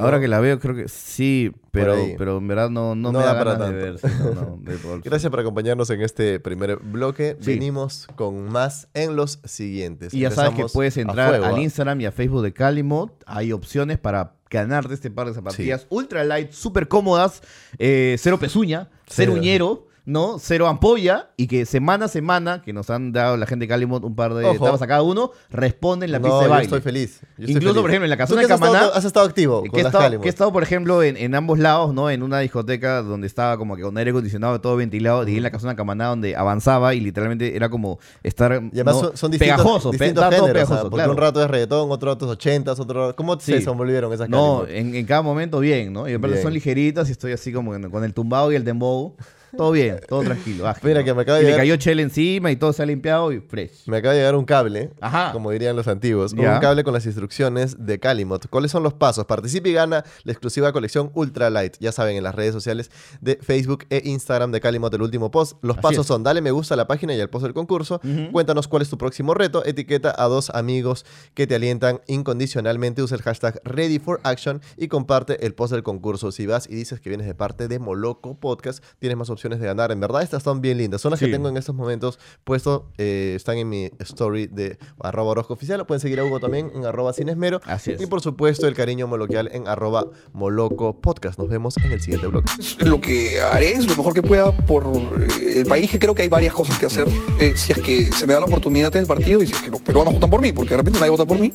[0.00, 3.24] Ahora que la veo, creo que sí, pero, pero en verdad no, no, No me
[3.24, 3.98] da da para de ver.
[4.00, 4.34] tanto.
[4.34, 7.36] no, de por- Gracias por acompañarnos en este primer bloque.
[7.40, 7.54] Sí.
[7.54, 10.14] Venimos con más en los siguientes.
[10.14, 11.58] Y ya sabes que puedes entrar fuego, al.
[11.60, 13.10] Instagram y a Facebook de Calimod.
[13.26, 17.42] Hay opciones para ganarte este par de zapatillas ultra light, súper cómodas,
[17.78, 19.32] eh, cero pezuña, Cero.
[19.34, 19.87] uñero.
[20.08, 20.38] ¿No?
[20.38, 24.04] Cero ampolla y que semana a semana, que nos han dado la gente de Calimod
[24.04, 24.64] un par de Ojo.
[24.64, 26.64] tapas a cada uno, responden la No, pista de yo baile.
[26.64, 27.20] estoy feliz.
[27.20, 27.80] yo estoy Incluso, feliz.
[27.82, 29.80] por ejemplo, en la ¿Tú casona de has estado- Camaná, has estado activo que con
[29.80, 32.08] he, las estado, que he estado, por ejemplo, en, en ambos lados, ¿no?
[32.10, 35.50] En una discoteca donde estaba como que con aire acondicionado, todo ventilado, y en la
[35.50, 39.00] casona de Camaná donde avanzaba y literalmente era como estar Y además ¿no?
[39.08, 41.10] son, son distintos, pegajoso, pe- distintos géneros, pegajoso, porque claro.
[41.12, 44.94] un rato es reggaetón, otro rato es ochentas, otro ¿Cómo se desenvolvieron esas No, en,
[44.94, 46.08] en cada momento bien, ¿no?
[46.08, 49.14] Y aparte son ligeritas y estoy así como con el tumbado y el dembow,
[49.56, 50.66] todo bien, todo tranquilo.
[50.68, 51.04] ágil, Mira ¿no?
[51.06, 53.32] que me acaba de Y le llegar- cayó Chel encima y todo se ha limpiado
[53.32, 53.86] y fresh.
[53.86, 55.32] Me acaba de llegar un cable, Ajá.
[55.32, 56.54] como dirían los antiguos, Ya.
[56.54, 58.48] un cable con las instrucciones de Calimot.
[58.48, 59.24] ¿Cuáles son los pasos?
[59.26, 61.76] Participa y gana la exclusiva colección Ultra Light.
[61.80, 65.56] Ya saben, en las redes sociales de Facebook e Instagram de Calimot, el último post.
[65.62, 66.06] Los Así pasos es.
[66.06, 68.00] son, dale me gusta a la página y al post del concurso.
[68.32, 69.64] Cuéntanos cuál es tu próximo reto.
[69.64, 73.02] Etiqueta a dos amigos que te alientan incondicionalmente.
[73.02, 76.32] Usa el hashtag Ready for Action y comparte el post del concurso.
[76.32, 79.66] Si vas y dices que vienes de parte de Moloco Podcast, tienes más opciones de
[79.66, 79.92] ganar.
[79.92, 81.00] En verdad, estas son bien lindas.
[81.00, 81.32] Son las que Sí.
[81.32, 82.86] tengo en estos momentos puesto.
[82.98, 85.84] eh, están en mi story de arroba Orozco Oficial.
[85.86, 87.60] Pueden seguir a Hugo también en arroba sin esmero.
[87.64, 88.00] Así es.
[88.00, 91.38] Y por supuesto, el cariño moloquial en arroba Moloco Podcast.
[91.38, 92.50] Nos vemos en el siguiente bloque.
[92.80, 96.22] Lo que haré es lo mejor que pueda por eh, el país, que creo que
[96.22, 97.06] hay varias cosas que hacer.
[97.40, 99.60] eh, si es que se me da la oportunidad en el partido y si es
[99.62, 101.52] que los peruanos votan por mí, porque de repente nadie vota por mí,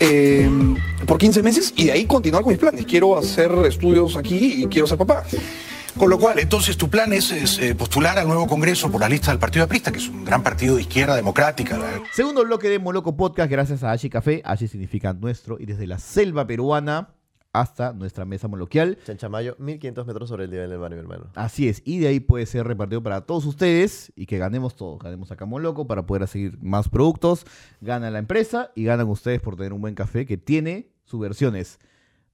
[0.00, 0.48] eh,
[1.06, 2.84] por 15 meses y de ahí continuar con mis planes.
[2.86, 5.24] Quiero hacer estudios aquí y quiero ser papá.
[5.98, 9.08] Con lo cual, entonces, tu plan es, es, eh, postular al nuevo Congreso por la
[9.08, 11.78] lista del Partido Aprista, que es un gran partido de izquierda democrática.
[11.78, 12.02] ¿verdad?
[12.12, 14.42] Segundo bloque de Moloco Podcast, gracias a Ashi Café.
[14.44, 17.14] Ashi significa nuestro y desde la selva peruana
[17.54, 18.98] hasta nuestra mesa moloquial.
[19.06, 21.30] Chanchamayo, 1500 metros sobre el nivel del mar, mi hermano.
[21.34, 24.98] Así es, y de ahí puede ser repartido para todos ustedes y que ganemos todos.
[24.98, 27.46] Ganemos acá Moloco para poder seguir más productos.
[27.80, 31.78] Gana la empresa y ganan ustedes por tener un buen café que tiene sus versiones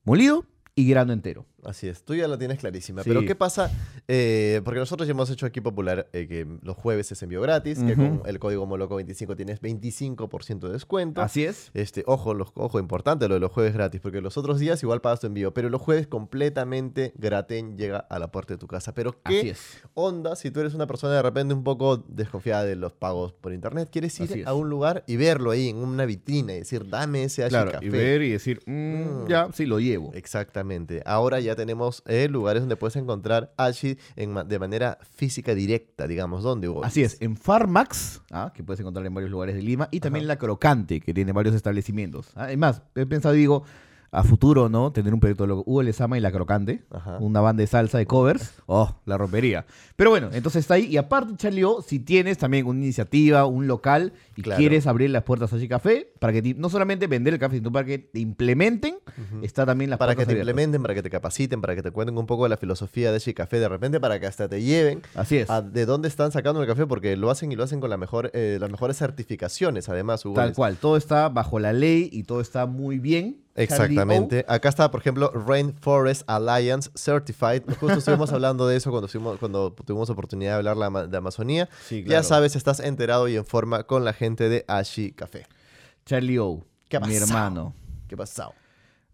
[0.02, 1.46] molido y grano entero.
[1.64, 3.02] Así es, tú ya la tienes clarísima.
[3.04, 3.08] Sí.
[3.10, 3.70] Pero ¿qué pasa?
[4.08, 7.78] Eh, porque nosotros ya hemos hecho aquí popular eh, que los jueves es envío gratis,
[7.78, 8.18] que Ujú.
[8.18, 11.22] con el código Moloco25 tienes 25% de descuento.
[11.22, 11.70] Así es.
[11.74, 15.00] Este, ojo, los, ojo, importante lo de los jueves gratis, porque los otros días igual
[15.00, 18.92] pagas tu envío, pero los jueves completamente gratis llega a la puerta de tu casa.
[18.94, 19.60] Pero Así ¿qué es.
[19.94, 23.52] onda si tú eres una persona de repente un poco desconfiada de los pagos por
[23.52, 23.88] internet?
[23.92, 27.42] ¿Quieres ir a un lugar y verlo ahí en una vitrina y decir, dame ese
[27.44, 27.86] H Claro, café?
[27.86, 28.72] y ver y decir, mm,
[29.22, 29.28] Mm.
[29.28, 30.12] ya, sí, lo llevo.
[30.14, 31.02] Exactamente.
[31.06, 36.06] Ahora ya tenemos eh, lugares donde puedes encontrar Ashi en ma- de manera física directa,
[36.06, 36.42] digamos.
[36.42, 36.84] ¿Dónde, Hugo?
[36.84, 38.52] Así es, en Farmax, ¿ah?
[38.54, 41.54] que puedes encontrar en varios lugares de Lima, y también La Crocante, que tiene varios
[41.54, 42.28] establecimientos.
[42.34, 42.44] ¿ah?
[42.44, 43.64] Además, he pensado, digo,
[44.14, 44.92] a futuro, ¿no?
[44.92, 45.62] Tener un proyecto loco.
[45.66, 47.16] Hugo Lezama y La Crocante, Ajá.
[47.18, 49.64] una banda de salsa de covers, oh, la rompería.
[49.96, 50.84] Pero bueno, entonces está ahí.
[50.84, 54.58] Y aparte, Charlie, O, si tienes también una iniciativa, un local, y Claro.
[54.58, 57.56] quieres abrir las puertas a Allí Café, para que te- no solamente vender el café,
[57.56, 58.96] sino para que te implementen,
[59.42, 60.42] está también las para que te abiertas.
[60.50, 63.16] implementen, para que te capaciten, para que te cuenten un poco de la filosofía de
[63.16, 65.48] Ashi Café, de repente para que hasta te lleven Así es.
[65.48, 67.96] a de dónde están sacando el café, porque lo hacen y lo hacen con la
[67.96, 70.34] mejor, eh, las mejores certificaciones, además, Hugo.
[70.34, 73.41] Tal cual, todo está bajo la ley y todo está muy bien.
[73.54, 74.44] Exactamente.
[74.48, 77.62] Acá está, por ejemplo, Rainforest Alliance Certified.
[77.80, 81.68] Justo estuvimos hablando de eso cuando, estuvimos, cuando tuvimos oportunidad de hablar de Amazonía.
[81.86, 85.46] Sí, Ya sabes, estás enterado y en forma con la gente de Ashi Café.
[86.06, 87.24] Charlie O, ¿Qué ha mi pasado?
[87.26, 87.74] hermano.
[88.08, 88.54] ¿Qué pasó?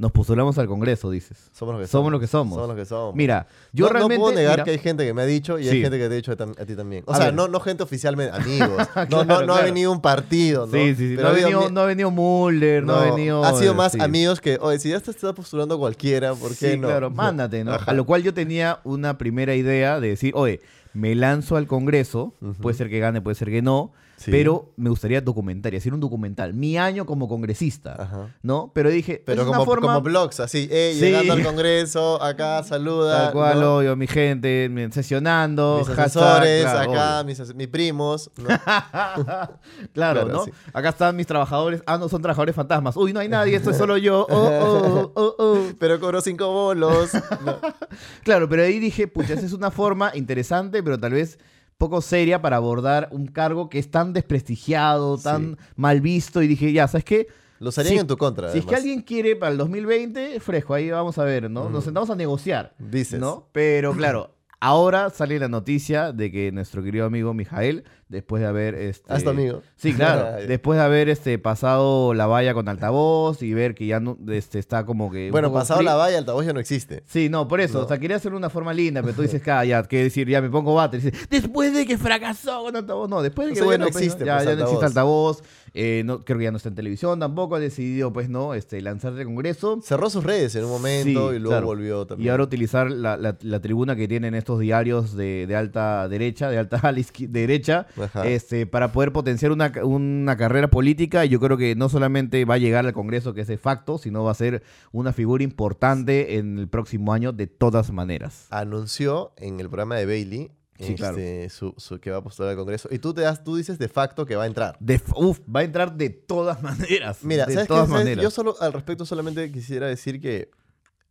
[0.00, 1.50] Nos postulamos al Congreso, dices.
[1.52, 1.90] Somos lo que somos.
[1.90, 2.54] Somos lo que somos.
[2.54, 3.14] Somos lo que somos.
[3.16, 4.20] Mira, yo no, no realmente.
[4.20, 6.14] puedo negar mira, que hay gente que me ha dicho y hay gente que te
[6.14, 7.02] ha dicho a ti también.
[7.06, 7.34] O A sea, ver.
[7.34, 8.78] no, no gente oficialmente, amigos.
[8.94, 10.72] no, Claro, no, no ha venido un partido, ¿no?
[10.72, 11.14] Sí, sí, sí.
[11.16, 13.44] Pero No ha, venido, mi- no ha venido Mulder, no, ha no, venido.
[13.44, 13.98] ha sido más sí.
[14.00, 16.86] amigos que, oye, si ya te está postulando cualquiera, ¿por qué Sí, no?
[16.86, 17.72] claro, mándate, ¿no?
[17.72, 17.90] Ajá.
[17.90, 20.60] A lo cual yo tenía una primera idea de decir, oye,
[20.94, 24.32] me lanzo al Congreso, puede ser que gane, puede ser que no, Sí.
[24.32, 26.52] pero me gustaría documentar y hacer un documental.
[26.52, 28.34] Mi año como congresista, Ajá.
[28.42, 28.72] ¿no?
[28.74, 29.86] Pero dije, Pero es como, una forma...
[29.86, 31.00] como blogs, así, eh, Sí.
[31.00, 33.24] llegando al Congreso, acá saluda.
[33.24, 33.76] Tal cual, ¿no?
[33.76, 38.30] obvio, mi gente, sesionando, Mis hashtag, asesores, claro, acá, mis, mis primos.
[38.36, 38.48] ¿no?
[39.06, 39.58] claro,
[39.92, 40.44] Claro, ¿no?
[40.44, 40.50] sí.
[40.72, 41.82] Acá están mis trabajadores.
[41.86, 42.96] Ah, no, son trabajadores fantasmas.
[42.96, 44.26] Uy, no hay nadie, esto es solo yo.
[44.28, 45.58] Oh, oh, oh, oh.
[45.78, 47.10] pero cobró cinco bolos.
[47.44, 47.58] ¿no?
[48.24, 51.38] Claro, pero ahí dije, pucha, esa es una forma interesante, pero tal vez
[51.78, 56.42] poco seria para abordar un cargo que es tan desprestigiado, tan mal visto.
[56.42, 57.28] Y dije, ya, ¿sabes qué?
[57.60, 58.50] Lo usarían Si- en tu contra.
[58.52, 61.70] Si es que alguien quiere para el 2020, fresco, ahí vamos a ver, ¿no?
[61.70, 62.74] Nos sentamos a negociar.
[62.78, 63.18] Dices.
[63.20, 63.48] ¿No?
[63.52, 68.74] Pero claro, ahora sale la noticia de que nuestro querido amigo Mijael, después de haber.
[68.74, 69.62] Este, Ah, es tu amigo.
[69.76, 70.36] Sí, claro.
[70.48, 74.58] Después de haber este, pasado la valla con altavoz y ver que ya no, este,
[74.58, 75.30] está como que.
[75.30, 77.02] Bueno, pasado la valla, altavoz ya no existe.
[77.06, 77.78] Sí, no, por eso.
[77.78, 77.84] No.
[77.84, 80.28] O sea, quería hacerlo de una forma linda, pero tú dices, "Ca, ya, que decir,
[80.28, 80.98] ya me pongo bate.
[80.98, 83.08] Dices, después de que fracasó con altavoz.
[83.08, 84.62] No, después de O que, sea, ya bueno, no pues, existe, ya, pues, ya no
[84.62, 85.36] existe altavoz.
[85.38, 85.58] altavoz.
[85.74, 87.54] eh, no, creo que ya no está en televisión tampoco.
[87.56, 88.54] Ha decidido, pues, ¿no?
[88.54, 89.78] Este, lanzarse al Congreso.
[89.82, 91.66] Cerró sus redes en un momento Sí, y luego claro.
[91.66, 92.26] volvió también.
[92.26, 96.48] Y ahora utilizar la, la- la tribuna que tienen estos diarios de, de alta derecha,
[96.50, 96.80] de alta
[97.28, 98.26] derecha, Ajá.
[98.26, 101.24] este, para poder potenciar una, una carrera política.
[101.24, 103.98] Y yo creo que no solamente va a llegar al Congreso, que es de facto,
[103.98, 108.46] sino va a ser una figura importante en el próximo año de todas maneras.
[108.50, 111.16] Anunció en el programa de Bailey Sí, claro.
[111.18, 112.88] este, su, su- que va a postular al Congreso.
[112.92, 114.76] Y tú, te das, tú dices de facto que va a entrar.
[114.78, 117.18] De, uf, va a entrar de todas maneras.
[117.24, 118.22] Mira, de todas maneras.
[118.22, 120.52] Yo solo al respecto solamente quisiera decir que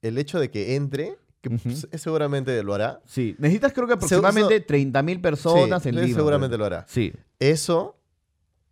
[0.02, 1.18] el hecho de que entre
[1.50, 3.02] que seguramente lo hará.
[3.06, 3.36] Sí.
[3.40, 6.16] Necesitas creo que aproximadamente 30.000 personas Sí, en Lima.
[6.16, 6.86] seguramente pero- lo hará.
[6.88, 7.14] Sí.
[7.40, 7.98] Eso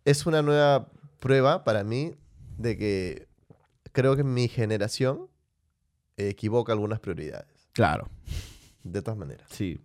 [0.04, 0.88] es una nueva
[1.20, 2.14] prueba para mí
[2.58, 3.28] de que
[3.92, 5.28] creo que mi generación
[6.16, 7.68] equivoca algunas prioridades.
[7.72, 8.08] Claro.
[8.82, 9.48] De todas maneras.
[9.50, 9.80] Sí.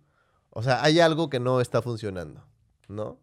[0.50, 2.44] O sea, hay algo que no está funcionando,
[2.88, 3.18] ¿no?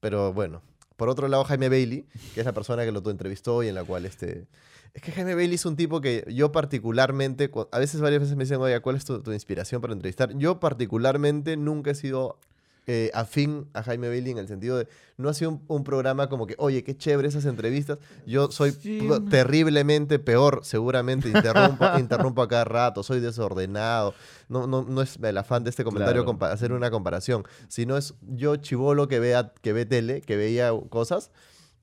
[0.00, 0.62] Pero bueno.
[0.96, 3.82] Por otro lado, Jaime Bailey, que es la persona que lo entrevistó y en la
[3.84, 4.46] cual este...
[4.94, 8.36] Es que Jaime Bailey es un tipo que yo particularmente, cu- a veces varias veces
[8.36, 10.32] me dicen, oye, ¿cuál es tu, tu inspiración para entrevistar?
[10.38, 12.38] Yo particularmente nunca he sido
[12.86, 16.28] eh, afín a Jaime Bailey en el sentido de, no ha sido un, un programa
[16.28, 17.98] como que, oye, qué chévere esas entrevistas.
[18.24, 24.14] Yo soy Sí, terriblemente peor, seguramente, interrumpo, interrumpo a cada rato, soy desordenado.
[24.48, 26.52] No, no, no es el afán de este comentario Claro.
[26.52, 31.30] hacer una comparación, sino es yo chivolo que, vea, que ve tele, que veía cosas.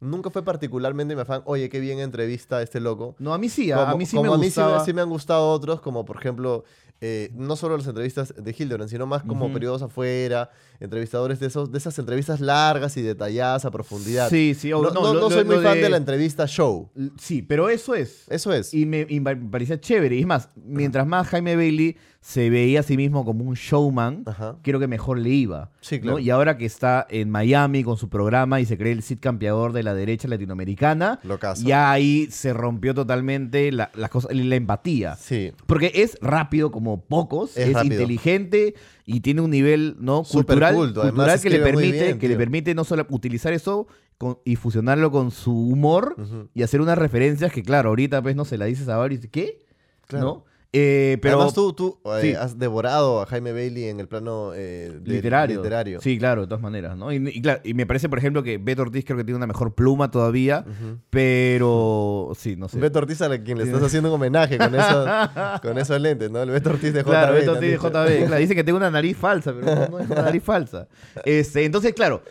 [0.02, 3.16] Nunca fue particularmente mi afán, oye, qué bien entrevista a este loco.
[3.20, 4.94] No, a mí sí, a- a Como- mí sí como me a mí sí sí
[4.94, 6.64] me han gustado otros, como por ejemplo,
[7.04, 11.72] eh, no solo las entrevistas de Hildebrand, sino más como periodos afuera, entrevistadores de esos
[11.72, 14.30] de esas entrevistas largas y detalladas a profundidad.
[14.30, 14.74] Sí, sí.
[14.74, 15.90] o- no, no, no- lo- no lo- soy muy fan de...
[15.90, 16.90] la entrevista show.
[17.20, 18.26] Sí, pero eso es.
[18.30, 18.74] Eso es.
[18.74, 20.16] Y me, y me parecía chévere.
[20.16, 24.22] Y es más, mientras más Jaime Bailey se veía a sí mismo como un showman,
[24.28, 24.56] Ajá.
[24.62, 25.72] creo que mejor le iba.
[25.82, 26.02] Sí, ¿no?
[26.02, 26.20] claro.
[26.20, 29.74] Y ahora que está en Miami con su programa y se cree el Cid campeador
[29.74, 31.66] de la derecha latinoamericana, Locazo.
[31.66, 35.16] ya ahí se rompió totalmente la, la cosa, la empatía.
[35.16, 35.52] Sí.
[35.66, 41.26] Porque es rápido como pocos, Es inteligente y tiene un nivel no cultural, culto, además
[41.26, 43.88] cultural que le permite bien, que le permite no solo utilizar eso
[44.20, 46.16] con- y fusionarlo con su humor
[46.54, 49.66] y hacer unas referencias que claro, ahorita pues no se la dices a varios ¿qué?
[50.08, 50.26] Claro.
[50.26, 50.51] ¿No?
[50.74, 55.00] Eh, pero Además, tú, tú eh, has devorado a Jaime Bailey en el plano eh,
[55.02, 55.58] de- literario.
[55.58, 56.00] literario.
[56.00, 57.12] Sí, claro, de todas maneras, ¿no?
[57.12, 59.48] Y, y claro, y me parece, por ejemplo, que Beto Ortiz creo que tiene una
[59.48, 60.64] mejor pluma todavía,
[61.10, 62.80] pero sí, no sé.
[62.80, 65.10] Beto Ortiz a quien le estás haciendo un homenaje con, esos,
[65.62, 66.42] con esos lentes, ¿no?
[66.42, 67.06] El Beto Ortiz de JB.
[67.10, 67.78] Claro, Beto Ortiz de.
[67.78, 68.26] JB.
[68.28, 70.88] Claro, dice que tengo una nariz falsa, pero no, no es una nariz falsa.
[71.26, 72.24] Este, entonces, claro,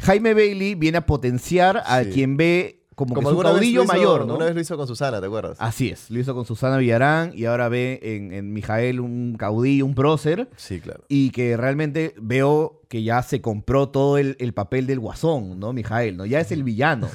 [0.00, 2.10] Jaime Bailey viene a potenciar a Sí.
[2.10, 4.36] quien ve como, Como que su caudillo hizo- mayor, ¿no?
[4.36, 5.56] Una vez lo hizo con Susana, ¿te acuerdas?
[5.60, 9.84] Así es, lo hizo con Susana Villarán y ahora ve en, en Mijael un caudillo,
[9.86, 10.48] un prócer.
[10.56, 11.04] Sí, claro.
[11.08, 15.72] Y que realmente veo que ya se compró todo el, el papel del guasón, ¿no?
[15.72, 16.26] Mijael, ¿no?
[16.26, 17.08] Ya es el villano.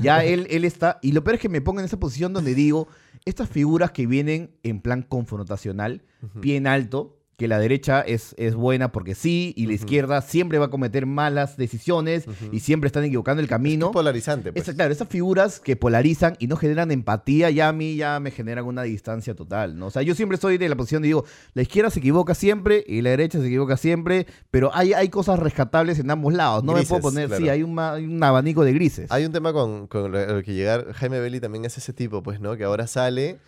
[0.00, 0.98] Ya él, él está.
[1.02, 2.86] Y lo peor es que me pongo en esa posición donde digo,
[3.24, 6.02] estas figuras que vienen en plan confrontacional,
[6.40, 10.58] pie en alto, que la derecha es, es buena porque sí, y la izquierda siempre
[10.58, 13.86] va a cometer malas decisiones y siempre están equivocando el camino.
[13.86, 14.62] Es polarizante, pues.
[14.62, 18.30] Esa- claro, esas figuras que polarizan y no generan empatía, ya a mí ya me
[18.30, 19.86] generan una distancia total, ¿no?
[19.86, 22.84] O sea, yo siempre estoy de la posición de digo, la izquierda se equivoca siempre
[22.86, 26.62] y la derecha se equivoca siempre, pero hay, hay cosas rescatables en ambos lados.
[26.64, 27.42] No me puedo poner, claro.
[27.42, 29.10] sí, hay un, hay un abanico de grises.
[29.10, 30.92] Hay un tema con, con lo que llegar.
[30.92, 32.56] Jaime Belli también es ese tipo, pues, ¿no?
[32.56, 33.38] Que ahora sale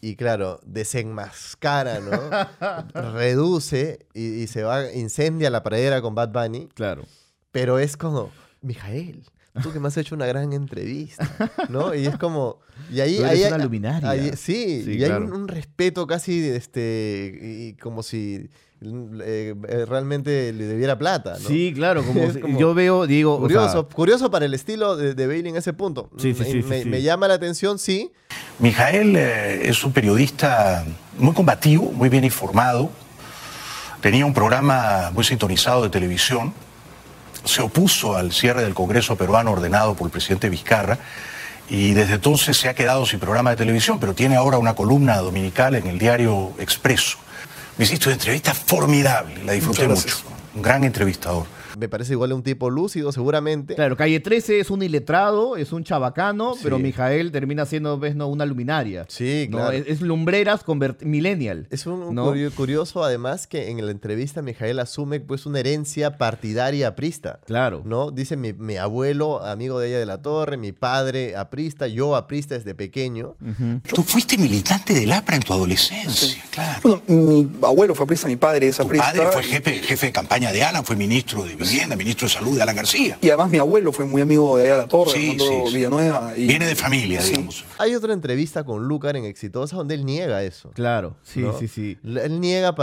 [0.00, 3.10] y, claro, desenmascara, ¿no?
[3.12, 6.68] Reduce y, y se va, incendia la pradera con Bad Bunny.
[6.74, 7.04] Claro.
[7.52, 8.30] Pero es como,
[8.62, 9.22] Mijael,
[9.62, 11.28] tú que me has hecho una gran entrevista,
[11.68, 11.94] ¿no?
[11.94, 12.60] Y es como.
[12.92, 13.16] Y ahí.
[13.16, 14.08] Tú eres ahí- una luminaria.
[14.10, 17.38] ahí- sí, Sí, y hay un, un respeto casi, este.
[17.42, 18.48] Y como si
[18.82, 21.48] eh, eh, realmente le debiera plata, ¿no?
[21.48, 25.14] Sí, claro, como, como yo veo, digo, o Curioso, sea, curioso para el estilo de,
[25.14, 26.08] de Bailey en ese punto.
[26.16, 26.88] Sí, sí, me, sí, sí, me- sí.
[26.88, 28.12] me llama la atención, sí.
[28.60, 30.84] Mijael eh, es un periodista
[31.16, 32.90] muy combativo, muy bien informado.
[34.02, 36.52] Tenía un programa muy sintonizado de televisión.
[37.44, 40.98] Se opuso al cierre del Congreso peruano ordenado por el presidente Vizcarra
[41.70, 45.16] y desde entonces se ha quedado sin programa de televisión, pero tiene ahora una columna
[45.18, 47.16] dominical en el diario Expreso.
[47.78, 50.18] Me hiciste una entrevista formidable, la disfruté mucho.
[50.54, 51.46] Un gran entrevistador.
[51.78, 53.74] Me parece igual un tipo lúcido, seguramente.
[53.74, 56.60] claro, Calle 13 es un iletrado, es un chabacano, Sí.
[56.62, 59.04] pero Mijael termina siendo, ves, no, una luminaria.
[59.08, 59.58] Sí, ¿no?
[59.58, 59.72] claro.
[59.72, 61.66] Es, es lumbreras convert- millennial.
[61.70, 62.26] Es un, un ¿no?
[62.26, 67.40] curio- curioso, además, que en la entrevista Mijael asume pues una herencia partidaria aprista.
[67.46, 67.82] Claro.
[67.84, 68.10] ¿No?
[68.10, 72.54] Dice mi, mi abuelo, amigo de ella de la Torre, mi padre aprista, yo aprista
[72.56, 73.36] desde pequeño.
[73.94, 76.80] Tú fuiste militante del APRA en tu adolescencia, claro.
[76.82, 79.06] Bueno, mi abuelo fue aprista, mi padre es aprista.
[79.12, 82.56] padre fue jefe, jefe de campaña de Alan, fue ministro de Vivienda, ministro de Salud
[82.56, 83.18] de Alan García.
[83.20, 85.76] Y además mi abuelo fue muy amigo de la Torre, Sí, Armando sí, sí.
[85.76, 86.32] Villanueva.
[86.36, 87.30] y- Viene de familia, Sí.
[87.32, 87.64] digamos.
[87.78, 90.70] Hay otra entrevista con Lucar en Exitosa donde él niega eso.
[90.72, 91.58] Claro, sí, ¿no?
[91.58, 91.98] sí, sí.
[92.04, 92.74] Él niega,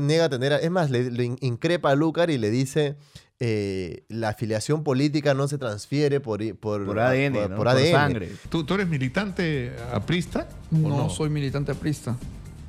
[0.00, 0.52] niega tener.
[0.54, 2.96] Es más, le, le in- increpa a Lucar y le dice.
[3.42, 7.56] eh, la afiliación política no se transfiere por, por, Por ADN, por, ¿no?
[7.56, 7.90] por ADN.
[7.90, 8.28] sangre.
[8.50, 10.46] ¿Tú, tú eres militante aprista?
[10.70, 12.18] No, soy militante aprista.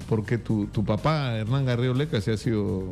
[0.08, 2.86] Porque tu, tu papá, Hernán Garrido Leca, sí ha sido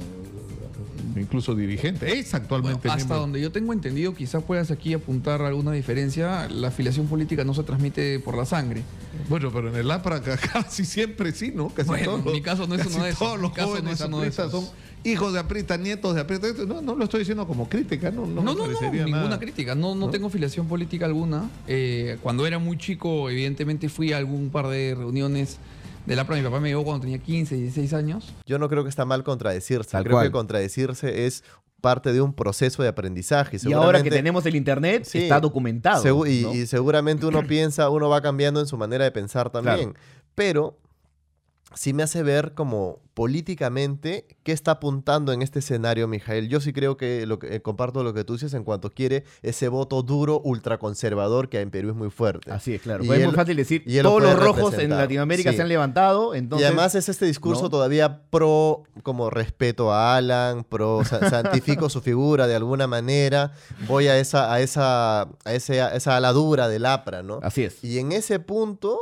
[1.15, 2.19] incluso dirigente.
[2.19, 3.19] Es actualmente Bueno, hasta miembro.
[3.19, 6.47] donde yo tengo entendido, quizás puedas aquí apuntar alguna diferencia.
[6.49, 8.83] La afiliación política no se transmite por la sangre.
[9.29, 11.69] Bueno, pero en el APRA ca- casi siempre sí, ¿no?
[11.69, 13.19] Casi Bueno, todos en mi caso no es uno de esos.
[13.19, 13.99] Todos los caso no jóvenes
[14.39, 14.65] es son
[15.03, 16.47] hijos de aprista, nietos de aprista.
[16.67, 19.39] No, no lo estoy diciendo como crítica, no, no, No, me no, ninguna nada.
[19.39, 19.75] crítica.
[19.75, 20.09] No, no, ¿No?
[20.11, 21.49] tengo afiliación política alguna.
[21.67, 25.57] Eh, cuando era muy chico, evidentemente fui a algún par de reuniones
[26.09, 26.35] de la PRA.
[26.37, 28.33] Mi papá me llevó cuando tenía 15, 16 años.
[28.45, 29.91] Yo no creo que está mal contradecirse.
[29.91, 30.27] Tal creo cual.
[30.27, 31.43] que contradecirse es
[31.81, 33.57] parte de un proceso de aprendizaje.
[33.63, 35.19] Y ahora que tenemos el internet, Sí.
[35.19, 36.03] está documentado.
[36.03, 36.53] Segu- y, ¿no?
[36.53, 39.93] y seguramente uno piensa, uno va cambiando en su manera de pensar también.
[40.35, 40.77] Pero
[41.73, 46.47] sí me hace ver como políticamente qué está apuntando en este escenario, Mijael.
[46.49, 49.23] Yo sí creo que, lo que eh, comparto lo que tú dices en cuanto quiere
[49.41, 52.51] ese voto duro, ultraconservador que en Perú es muy fuerte.
[52.51, 53.03] Así es, claro.
[53.03, 54.89] Y Pues es él- muy fácil decir, lo todos los rojos en.
[54.89, 55.57] Latinoamérica Sí.
[55.57, 56.63] se han levantado, entonces...
[56.63, 57.69] y además es este discurso ¿no?
[57.69, 63.53] todavía pro, como respeto a Alan, pro sa- santifico su figura de alguna manera,
[63.87, 67.39] voy a esa, a esa, a ese, a esa aladura del APRA, ¿no?
[67.43, 67.83] Así es.
[67.83, 68.97] Y en ese punto,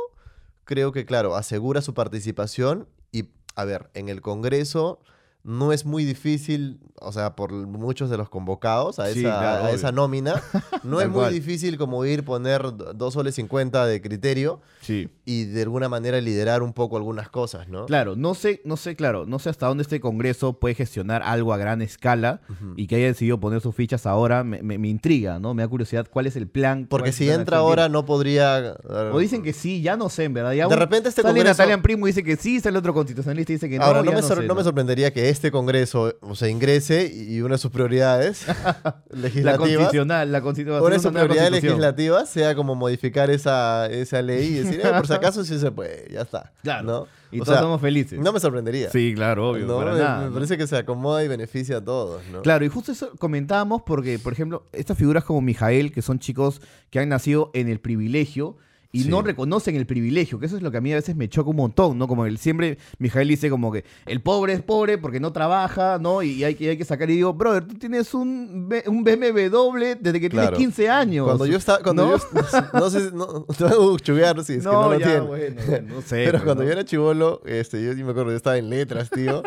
[0.68, 5.00] creo que, claro, asegura su participación y, a ver, en el Congreso
[5.44, 9.64] no es muy difícil, o sea, por muchos de los convocados a Sí, esa, claro,
[9.66, 10.42] a esa nómina,
[10.82, 11.32] no es muy cual.
[11.32, 12.62] difícil como ir poner
[12.94, 15.08] dos soles 50 de criterio Sí.
[15.24, 17.86] y de alguna manera liderar un poco algunas cosas, ¿no?
[17.86, 21.52] Claro, no sé, no sé, claro, no sé hasta dónde este Congreso puede gestionar algo
[21.54, 22.40] a gran escala
[22.76, 25.54] y que haya decidido poner sus fichas ahora, me, me- me intriga, ¿no?
[25.54, 26.86] Me da curiosidad cuál es el plan.
[26.90, 28.76] Porque si entra ahora no podría...
[28.76, 29.10] tiene.
[29.12, 30.52] O dicen que sí, ya no sé, en verdad.
[30.52, 33.52] Ya De un- repente este sale Congreso- Natalia Primo dice que sí, sale otro constitucionalista
[33.52, 33.84] y dice que no.
[33.84, 37.40] Ahora, no, me, sor- sé, no me sorprendería que este Congreso o sea, ingrese y
[37.40, 40.82] una de sus prioridades La legislativas, constitucional, la constitución.
[40.82, 45.06] una de sus prioridades legislativas sea como modificar esa, esa ley y decir, "Eh, por
[45.06, 46.52] si acaso sí se puede, ya está.
[46.62, 46.86] Claro.
[46.86, 47.06] ¿no?
[47.30, 48.18] Y O todos sea, somos felices.
[48.18, 48.90] No me sorprendería.
[48.90, 49.66] Sí, claro, obvio.
[49.66, 50.32] No, para me, nada, me ¿no?
[50.34, 52.40] parece que se acomoda y beneficia a todos, ¿no?
[52.40, 56.62] Claro, y justo eso comentábamos porque, por ejemplo, estas figuras como Mijael, que son chicos
[56.90, 58.56] que han nacido en el privilegio
[58.90, 59.08] y Sí.
[59.10, 61.50] no reconocen el privilegio, que eso es lo que a mí a veces me choca
[61.50, 62.08] un montón, ¿no?
[62.08, 66.22] Como el siempre Mijael dice como que el pobre es pobre porque no trabaja, ¿no?
[66.22, 69.94] Y hay que, hay que sacar y digo, brother, tú tienes un, B- un BMW
[70.00, 70.56] desde que Claro.
[70.56, 71.26] tienes 15 años.
[71.26, 72.16] Cuando yo estaba, cuando ¿No?
[72.16, 72.24] yo,
[72.72, 75.20] no sé, si- no, te voy a chuvear si es que no lo ya, tiene.
[75.20, 75.60] bueno,
[75.94, 76.16] no sé.
[76.24, 76.68] Pero pues, cuando ¿no?
[76.68, 79.42] yo era chivolo, este, yo, yo me acuerdo, yo estaba en letras, tío.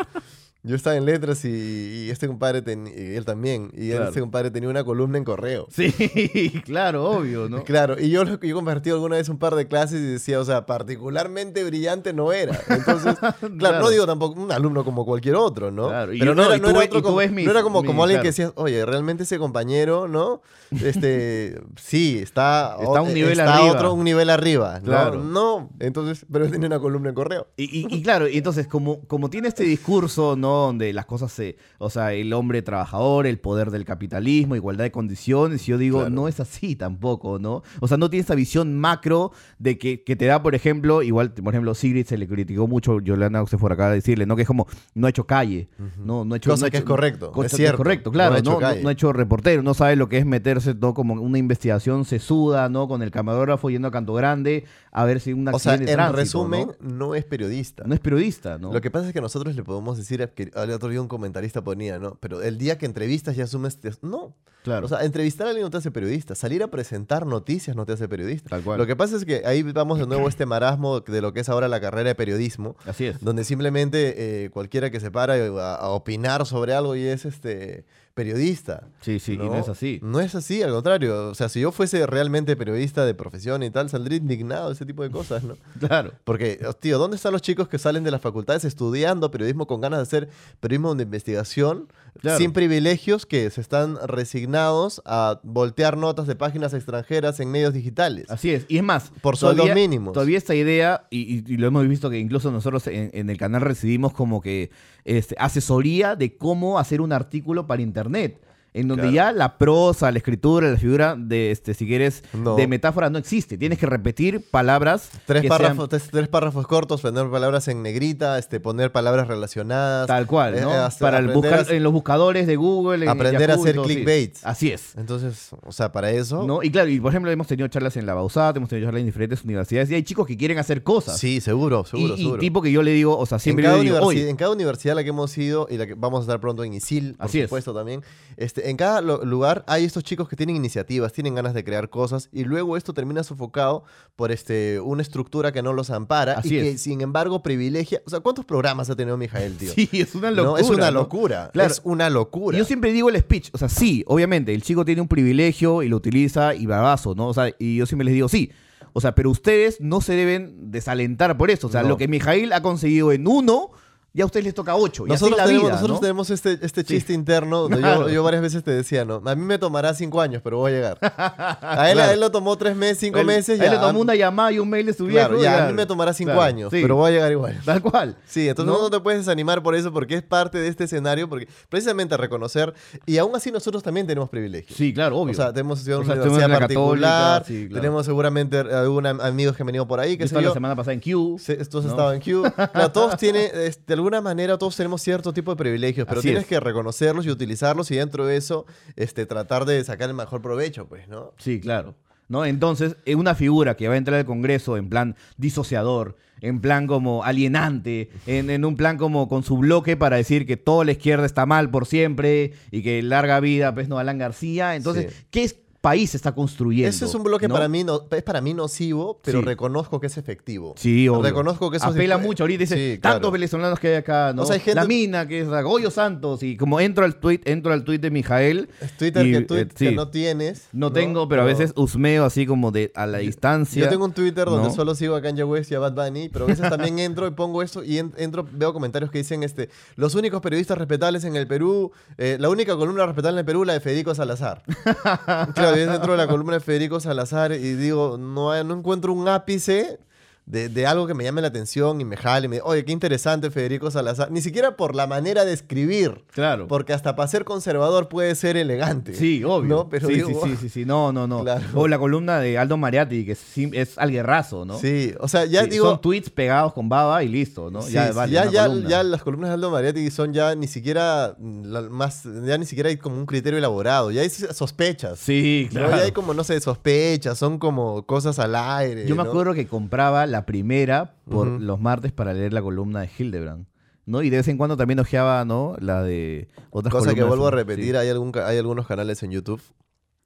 [0.64, 4.04] Yo estaba en letras y, y este compadre, ten- y él también, y Claro.
[4.08, 5.66] este compadre tenía una columna en correo.
[5.70, 5.90] Sí,
[6.64, 7.64] claro, obvio, ¿no?
[7.64, 10.64] Claro, y yo, yo compartí alguna vez un par de clases y decía, o sea,
[10.64, 12.60] particularmente brillante no era.
[12.68, 13.78] Entonces, claro, Claro.
[13.80, 15.88] no digo tampoco un alumno como cualquier otro, ¿no?
[15.88, 18.20] Claro, Pero no, no, era, no era otro como, no era como, mi- como alguien
[18.22, 20.42] que decía, oye, realmente ese compañero, ¿no?
[20.70, 23.72] Este, sí, está, Está o- un nivel está arriba.
[23.72, 24.78] otro un nivel arriba.
[24.78, 24.86] ¿no?
[24.86, 25.22] Claro.
[25.24, 27.48] No, entonces, pero él tenía una columna en correo.
[27.56, 30.51] Y, y- y claro, y entonces, como, como tiene este discurso, ¿no?
[30.52, 31.56] Donde las cosas se.
[31.78, 36.14] O sea, el hombre trabajador, el poder del capitalismo, igualdad de condiciones, yo digo, Claro.
[36.14, 37.62] no es así tampoco, ¿no?
[37.80, 41.32] O sea, no tiene esa visión macro de que, que te da, por ejemplo, igual,
[41.32, 44.36] por ejemplo, Sigrid se le criticó mucho, Yolanda usted por acá a decirle, ¿no?
[44.36, 46.24] Que es como, no ha hecho calle, ¿no?
[46.24, 48.10] no ha hecho, Cosa no ha que hecho- es correcto, cosa es que cierto, correcto,
[48.10, 50.26] no claro, ha no, hecho no, no ha hecho reportero, no sabe lo que es
[50.26, 52.88] meterse todo como una investigación sesuda, ¿no?
[52.88, 56.16] Con el camarógrafo yendo a Canto Grande a ver si un O sea, en tránsito,
[56.16, 57.06] resumen, ¿no?
[57.08, 57.14] ¿no?
[57.14, 57.84] es periodista.
[57.86, 58.72] No es periodista, ¿no?
[58.72, 61.62] Lo que pasa es que nosotros le podemos decir, que al otro día un comentarista
[61.62, 62.16] ponía, ¿no?
[62.20, 63.78] Pero el día que entrevistas ya asumes...
[64.02, 64.34] No.
[64.62, 64.86] Claro.
[64.86, 66.36] O sea, entrevistar a alguien no te hace periodista.
[66.36, 68.50] Salir a presentar noticias no te hace periodista.
[68.50, 68.78] Tal cual.
[68.78, 71.40] Lo que pasa es que ahí vamos de nuevo a este marasmo de lo que
[71.40, 73.20] es ahora la carrera de periodismo, Así es.
[73.20, 77.84] donde simplemente eh, cualquiera que se para a, a opinar sobre algo y es este
[78.14, 78.84] periodista.
[79.00, 79.98] Sí, sí, y no es así.
[80.02, 81.28] No es así, al contrario.
[81.30, 84.86] O sea, si yo fuese realmente periodista de profesión y tal, saldría indignado de ese
[84.86, 85.56] tipo de cosas, ¿no?
[85.80, 86.12] Claro.
[86.24, 89.80] Porque, oh, tío, ¿dónde están los chicos que salen de las facultades estudiando periodismo con
[89.80, 90.28] ganas de hacer
[90.60, 91.88] periodismo de investigación,
[92.20, 92.36] Claro.
[92.38, 98.30] sin privilegios, que se están resignados a voltear notas de páginas extranjeras en medios digitales?
[98.30, 98.66] Así es.
[98.68, 100.12] Y es más, Por sueldos mínimos.
[100.12, 103.38] Todavía esta idea, y, y- y lo hemos visto que incluso nosotros en, en el
[103.38, 104.70] canal recibimos como que
[105.04, 108.40] este, asesoría de cómo hacer un artículo para internet.
[108.74, 109.14] En donde Claro.
[109.14, 112.56] ya la prosa, la escritura, la figura de, este, si quieres, No.
[112.56, 113.58] de metáfora no existe.
[113.58, 115.10] Tienes que repetir palabras.
[115.26, 119.28] Tres que párrafos, sean tres, tres párrafos cortos, poner palabras en negrita, este, poner palabras
[119.28, 120.06] relacionadas.
[120.06, 120.70] tal cual, eh, ¿no?
[121.00, 123.04] para el buscar, a- en los buscadores de Google.
[123.04, 123.82] en Aprender a Yahoo y hacer sí.
[123.82, 124.46] clickbaits.
[124.46, 124.96] Así es.
[124.96, 126.44] Entonces, o sea, para eso.
[126.46, 126.62] ¿no?
[126.62, 129.06] Y claro, y por ejemplo, hemos tenido charlas en la Bausat, hemos tenido charlas en
[129.06, 131.18] diferentes universidades, y hay chicos que quieren hacer cosas.
[131.18, 132.40] Sí, seguro, seguro, y, y seguro.
[132.40, 134.36] tipo que yo le digo, o sea, en siempre cada, le digo, universi- oye, en
[134.36, 136.72] cada universidad a la que hemos ido y la que vamos a estar pronto en
[136.74, 137.44] ISIL, por Así es.
[137.46, 138.02] supuesto también,
[138.36, 141.90] este, este, en cada lugar hay estos chicos que tienen iniciativas, tienen ganas de crear
[141.90, 143.84] cosas y luego esto termina sofocado
[144.16, 148.02] por este, una estructura que no los ampara Así y que sin embargo privilegia.
[148.06, 149.72] O sea, ¿cuántos programas ha tenido Mijael, tío?
[149.74, 150.60] Sí, es una No, locura.
[150.62, 151.00] es una ¿no?
[151.00, 151.50] locura.
[151.52, 151.70] Claro.
[151.72, 152.56] Es una locura.
[152.58, 155.88] Yo siempre digo el speech, o sea, sí, obviamente, el chico tiene un privilegio y
[155.88, 157.28] lo utiliza y bravazo, ¿no?
[157.28, 158.50] O sea, y yo siempre les digo, sí.
[158.94, 161.66] O sea, pero ustedes no se deben desalentar por eso.
[161.68, 161.88] O sea, No.
[161.88, 163.70] lo que Mijail ha conseguido en uno,
[164.14, 165.06] ya a ustedes les toca ocho.
[165.06, 166.00] Y Nosotros, así la tenemos, vida, nosotros ¿no?
[166.00, 166.86] tenemos este, este Sí.
[166.94, 168.08] chiste interno donde Claro.
[168.08, 169.22] yo, yo varias veces te decía, ¿no?
[169.24, 170.98] A mí me tomará cinco años, pero voy a llegar.
[171.02, 172.12] A él, a Claro.
[172.12, 173.60] él lo tomó tres meses, cinco Él- meses.
[173.60, 175.42] a él le tomó una llamada y un mail de su Claro, viejo.
[175.42, 176.80] ya, a mí me tomará cinco Claro, años, sí.
[176.82, 177.58] pero voy a llegar igual.
[177.64, 178.16] Tal cual.
[178.26, 178.80] Sí, entonces ¿No?
[178.82, 182.74] no te puedes desanimar por eso, porque es parte de este escenario, porque precisamente reconocer,
[183.06, 184.76] y aún así nosotros también tenemos privilegios.
[184.76, 185.32] Sí, claro, obvio.
[185.32, 187.80] O sea, tenemos estudiado en una universidad la particular, sí, claro.
[187.80, 190.48] tenemos seguramente algunos amigos que han venido por ahí, Yo que sé estaba yo.
[190.50, 191.38] la semana pasada en Q.
[191.38, 191.90] Sí, Estos ¿no?
[191.90, 192.42] estaban en Q.
[192.72, 196.28] Claro, todos tienen, es- de alguna manera, todos tenemos cierto tipo de privilegios, pero Así
[196.28, 196.48] tienes es.
[196.48, 200.86] que reconocerlos y utilizarlos y dentro de eso, este, tratar de sacar el mejor provecho,
[200.88, 201.32] pues, ¿no?
[201.38, 201.94] Sí, claro.
[202.28, 202.46] ¿No?
[202.46, 206.86] Entonces, es una figura que va a entrar al Congreso en plan disociador, en plan
[206.86, 210.92] como alienante, en, en un plan como con su bloque para decir que toda la
[210.92, 214.76] izquierda está mal por siempre y que larga vida, pues, no, Alan García.
[214.76, 215.24] Entonces, Sí.
[215.30, 216.88] ¿qué es- país está construyendo?
[216.88, 217.54] Ese es un bloque ¿no?
[217.54, 219.44] para mí, no, es para mí nocivo, pero Sí.
[219.44, 220.74] reconozco que es efectivo.
[220.78, 221.22] Sí, obvio.
[221.22, 222.44] Reconozco que eso Apela mucho.
[222.44, 223.30] Ahorita dice, Sí, tantos claro.
[223.32, 224.42] venezolanos que hay acá, ¿no?
[224.42, 226.42] O sea, hay gente- La mina, que es Goyo Santos.
[226.42, 228.68] Y como entro al tweet, entro al tweet de Mijael.
[228.80, 229.94] Es Twitter y, que, tú eh, que sí.
[229.94, 230.68] no tienes.
[230.72, 233.82] No tengo, pero a veces husmeo así como de a la distancia.
[233.82, 236.44] Yo tengo un Twitter donde solo sigo a Kanye West y a Bad Bunny, pero
[236.44, 239.68] a veces también entro y pongo esto y en- entro, veo comentarios que dicen este,
[239.96, 243.64] los únicos periodistas respetables en el Perú, eh, la única columna respetable en el Perú,
[243.64, 244.62] la de Federico Salazar.
[245.54, 249.28] claro, yo dentro de la columna de Federico Salazar y digo, no, no encuentro un
[249.28, 249.98] ápice
[250.44, 252.90] de, de algo que me llame la atención y me jale, y me oye, qué
[252.92, 256.24] interesante Federico Salazar, ni siquiera por la manera de escribir.
[256.32, 256.66] Claro.
[256.66, 259.14] Porque hasta para ser conservador puede ser elegante.
[259.14, 259.68] Sí, obvio.
[259.76, 259.88] ¿no?
[259.88, 260.84] Pero sí, digo, sí, sí, sí, sí.
[260.84, 261.42] No, no, no.
[261.42, 261.62] Claro.
[261.74, 264.78] O la columna de Aldo Mariatti, que es, es alguerrazo, ¿no?
[264.78, 265.86] Sí, o sea, ya Sí, digo...
[265.88, 267.82] Son tweets pegados con baba y listo, ¿no?
[267.82, 271.36] Sí, ya, vale, ya, ya, ya las columnas de Aldo Mariatti son ya ni siquiera
[271.38, 275.18] mm, la- más, ya ni siquiera hay como un criterio elaborado, ya hay sospechas.
[275.18, 275.80] Sí, ¿no?
[275.80, 275.96] claro.
[275.96, 279.06] Ya hay como, no sé, sospechas, son como cosas al aire.
[279.06, 279.30] Yo me ¿no?
[279.30, 283.66] acuerdo que compraba la primera por los martes para leer la columna de Hildebrand.
[284.04, 284.22] ¿no?
[284.22, 285.76] Y de vez en cuando también ojeaba, ¿no?
[285.78, 287.56] La de otras Cosa que vuelvo a sí.
[287.56, 289.62] repetir, hay, algún, hay algunos canales en YouTube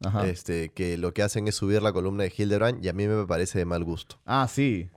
[0.02, 0.26] Ajá.
[0.26, 3.26] este, que lo que hacen es subir la columna de Hildebrand y a mí me
[3.26, 4.16] parece de mal gusto.
[4.24, 4.88] Ah, sí.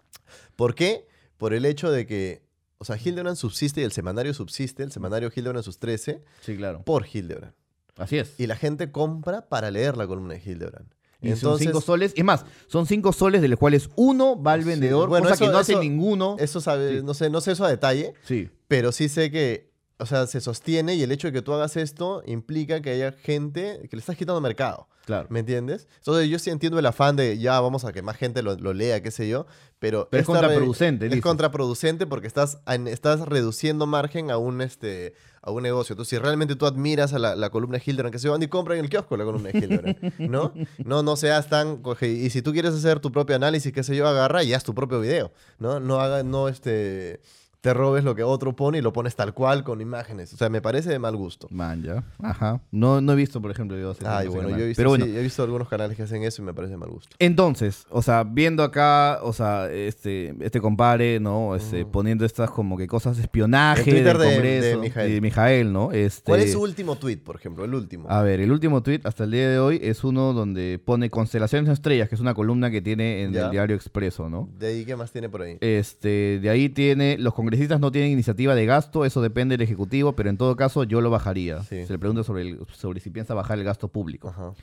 [0.55, 1.05] ¿Por qué?
[1.37, 2.41] Por el hecho de que,
[2.77, 6.83] o sea, Hildebrand subsiste y el semanario subsiste, el semanario Hildebrand sus 13, Sí, claro.
[6.85, 7.53] por Hildebrand.
[7.97, 8.39] Así es.
[8.39, 10.87] Y la gente compra para leer la columna de Hildebrand.
[11.21, 12.13] Y son cinco soles.
[12.15, 15.35] Es más, son cinco soles de los cuales uno va al Sí, vendedor, bueno, cosa
[15.35, 16.35] eso- que no hace ninguno.
[16.39, 17.03] Eso sabe, Sí.
[17.05, 18.49] no sé, no sé eso a detalle, Sí.
[18.67, 21.75] pero sí sé que, o sea, se sostiene y el hecho de que tú hagas
[21.75, 24.87] esto implica que haya gente que le estás quitando mercado.
[25.05, 25.27] Claro.
[25.31, 25.87] ¿Me entiendes?
[25.97, 28.73] Entonces yo sí entiendo el afán de ya vamos a que más gente lo, lo
[28.73, 29.47] lea, qué sé yo,
[29.79, 35.51] pero, Pero es contraproducente, Es contraproducente porque estás, estás reduciendo margen a un este a
[35.51, 35.93] un negocio.
[35.93, 38.47] Entonces, si realmente tú admiras a la, la columna de Hildebrand, que se van y
[38.47, 40.53] compran en el kiosco la columna de Hildebrand, ¿no?
[40.85, 41.81] No, no seas tan...
[42.01, 44.73] Y si tú quieres hacer tu propio análisis, qué sé yo, agarra y haz tu
[44.73, 45.79] propio video, ¿no?
[45.79, 47.21] No haga, no este...
[47.61, 50.33] Te robes lo que otro pone y lo pones tal cual con imágenes.
[50.33, 51.47] O sea, me parece de mal gusto.
[51.51, 52.03] Man, ya.
[52.19, 52.61] Ajá.
[52.71, 55.03] No, no he visto, por ejemplo, videos de Ay, bueno, yo he visto, Pero bueno,
[55.05, 57.13] sí, he visto algunos canales que hacen eso y me parece de mal gusto.
[57.19, 61.53] Entonces, o sea, viendo acá, o sea, este, este compadre, ¿no?
[61.55, 64.67] Este, Poniendo estas como que cosas de espionaje El Twitter del de- Congreso.
[64.67, 65.11] de Mijael.
[65.11, 65.91] de Mijael, ¿no?
[65.91, 67.65] Este, ¿Cuál es su último tweet, por ejemplo?
[67.65, 68.05] El último.
[68.09, 71.67] A ver, el último tweet hasta el día de hoy es uno donde pone Constelaciones
[71.67, 73.45] de Estrellas, que es una columna que tiene en Ya.
[73.47, 74.47] el diario Expreso, ¿no?
[74.57, 75.57] De ahí, ¿qué más tiene por ahí?
[75.59, 80.13] Este, de ahí tiene, los congresistas no tienen iniciativa de gasto, eso depende del Ejecutivo,
[80.13, 81.63] pero en todo caso yo lo bajaría.
[81.63, 81.83] Sí.
[81.85, 84.29] Se le pregunta sobre, el- sobre si piensa bajar el gasto público.
[84.29, 84.53] Ajá.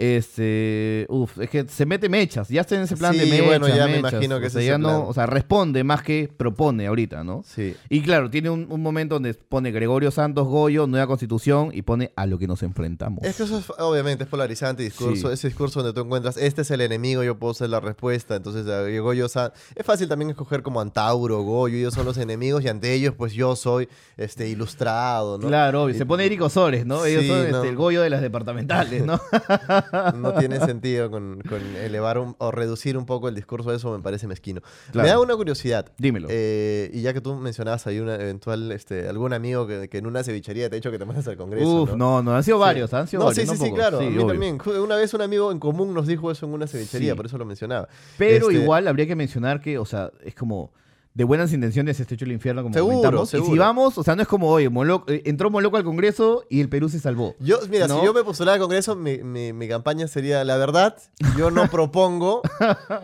[0.00, 3.66] Este, uf, es que se mete mechas, ya está en ese plan de mechas, bueno,
[3.68, 7.24] ya me imagino que o sea, ya no, o sea, responde más que propone ahorita,
[7.24, 7.42] ¿no?
[7.44, 7.74] Sí.
[7.88, 12.12] Y claro, tiene un, un momento donde pone Gregorio Santos Goyo, nueva constitución, y pone
[12.16, 13.24] a lo que nos enfrentamos.
[13.24, 15.34] Es que eso es, obviamente es polarizante discurso, Sí.
[15.34, 18.64] ese discurso donde tú encuentras, este es el enemigo, yo puedo ser la respuesta, entonces
[19.02, 22.92] Goyo San- es fácil también escoger como Antauro, Goyo, ellos son los enemigos y ante
[22.94, 25.48] ellos pues yo soy este ilustrado, ¿no?
[25.48, 25.94] Claro, obvio.
[25.96, 27.04] Se pone Eric Osores, ¿no?
[27.04, 29.20] Ellos Sí, son este, el Goyo de las departamentales, ¿no?
[30.16, 34.02] No tiene sentido con, con elevar un- o reducir un poco el discurso, eso me
[34.02, 34.60] parece mezquino.
[34.92, 35.06] Claro.
[35.06, 35.86] Me da una curiosidad.
[35.98, 36.28] Dímelo.
[36.30, 40.06] Eh, y ya que tú mencionabas ahí un eventual, este, algún amigo que, que en
[40.06, 41.82] una cevichería te ha dicho que te mandas al Congreso.
[41.82, 42.60] Uf, no, no, han sido Sí.
[42.60, 43.48] varios, han sido No, varios.
[43.48, 43.98] sí, sí, sí, claro.
[43.98, 44.26] a mí obvio.
[44.26, 44.58] también.
[44.58, 47.16] Ju- Una vez un amigo en común nos dijo eso en una cevichería, Sí.
[47.16, 47.88] por eso lo mencionaba.
[48.16, 50.72] Pero Este, igual habría que mencionar que, o sea, es como
[51.14, 53.28] de buenas intenciones este hecho el infierno, como Seguro, comentamos.
[53.28, 53.52] Y seguro.
[53.52, 56.60] si vamos, o sea, no es como, oye, Moloco- eh, entró Moloco al Congreso y
[56.60, 57.34] el Perú se salvó.
[57.40, 57.98] Yo, mira, ¿No?
[57.98, 60.96] si yo me postulara al Congreso, mi, mi- mi campaña sería, la verdad,
[61.36, 62.42] yo no propongo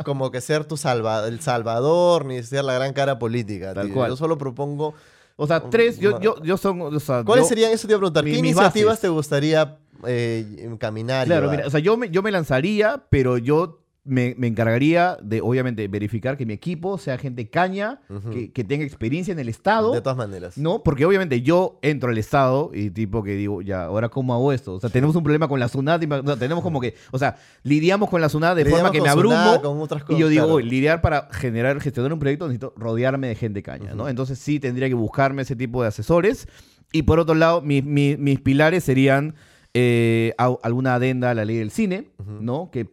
[0.04, 3.74] como que ser tu salva, el salvador, ni ser la gran cara política.
[3.74, 4.10] Tal cual.
[4.10, 4.94] Yo solo propongo...
[5.36, 7.96] O sea, tres, yo, yo, yo son, o sea, ¿Cuáles yo- serían, eso te iba
[7.96, 9.00] a preguntar, mi- qué iniciativas bases.
[9.00, 11.26] te gustaría eh, encaminar?
[11.26, 15.16] y Claro, mira, o sea, yo me, yo me lanzaría, pero yo me, me encargaría
[15.22, 18.00] de, obviamente, verificar que mi equipo sea gente caña,
[18.32, 19.92] que, que tenga experiencia en el Estado.
[19.92, 20.58] de todas maneras.
[20.58, 24.52] No, porque obviamente yo entro al Estado y tipo que digo, ya, ahora cómo hago
[24.52, 24.74] esto.
[24.74, 26.06] O sea, tenemos un problema con la SUNAT, y
[26.38, 29.34] tenemos como que, o sea, lidiamos con la SUNAT de Lidiamos forma que me abrumo.
[29.36, 30.54] SUNAT, con otras y yo digo, claro.
[30.56, 34.08] "Oye, lidiar para generar, gestionar un proyecto, necesito rodearme de gente caña, ¿no?
[34.08, 36.46] Entonces sí tendría que buscarme ese tipo de asesores.
[36.92, 39.34] Y por otro lado, mi- mi- mis pilares serían
[39.76, 42.06] eh, alguna adenda a la ley del cine,
[42.40, 42.70] ¿no?
[42.72, 42.86] Que,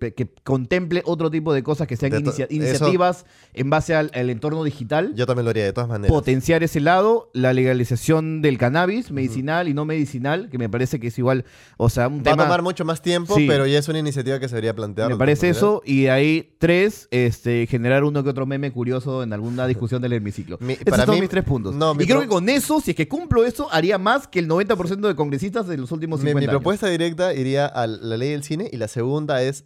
[0.44, 5.14] contemple otro tipo de cosas que sean eso- iniciativas en base al, al entorno digital
[5.16, 6.12] Yo también lo haría, de todas maneras.
[6.12, 11.08] potenciar ese lado, la legalización del cannabis medicinal y no medicinal, que me parece que
[11.08, 11.46] es igual,
[11.78, 13.46] o sea, un Va a tomar mucho más tiempo, Sí.
[13.48, 15.10] pero ya es una iniciativa que se debería plantear.
[15.10, 19.34] me parece eso, y de ahí tres, este, generar uno que otro meme curioso en
[19.34, 20.58] alguna discusión del hemiciclo.
[20.60, 21.76] Mi- Esos para son mí- mis tres puntos.
[21.76, 24.48] no, y creo que con eso, si es que cumplo eso, haría más que el
[24.48, 26.64] 90% de congresistas de los últimos Mi, 50 mi años.
[26.72, 29.66] Propuesta directa iría a la ley del cine y la segunda es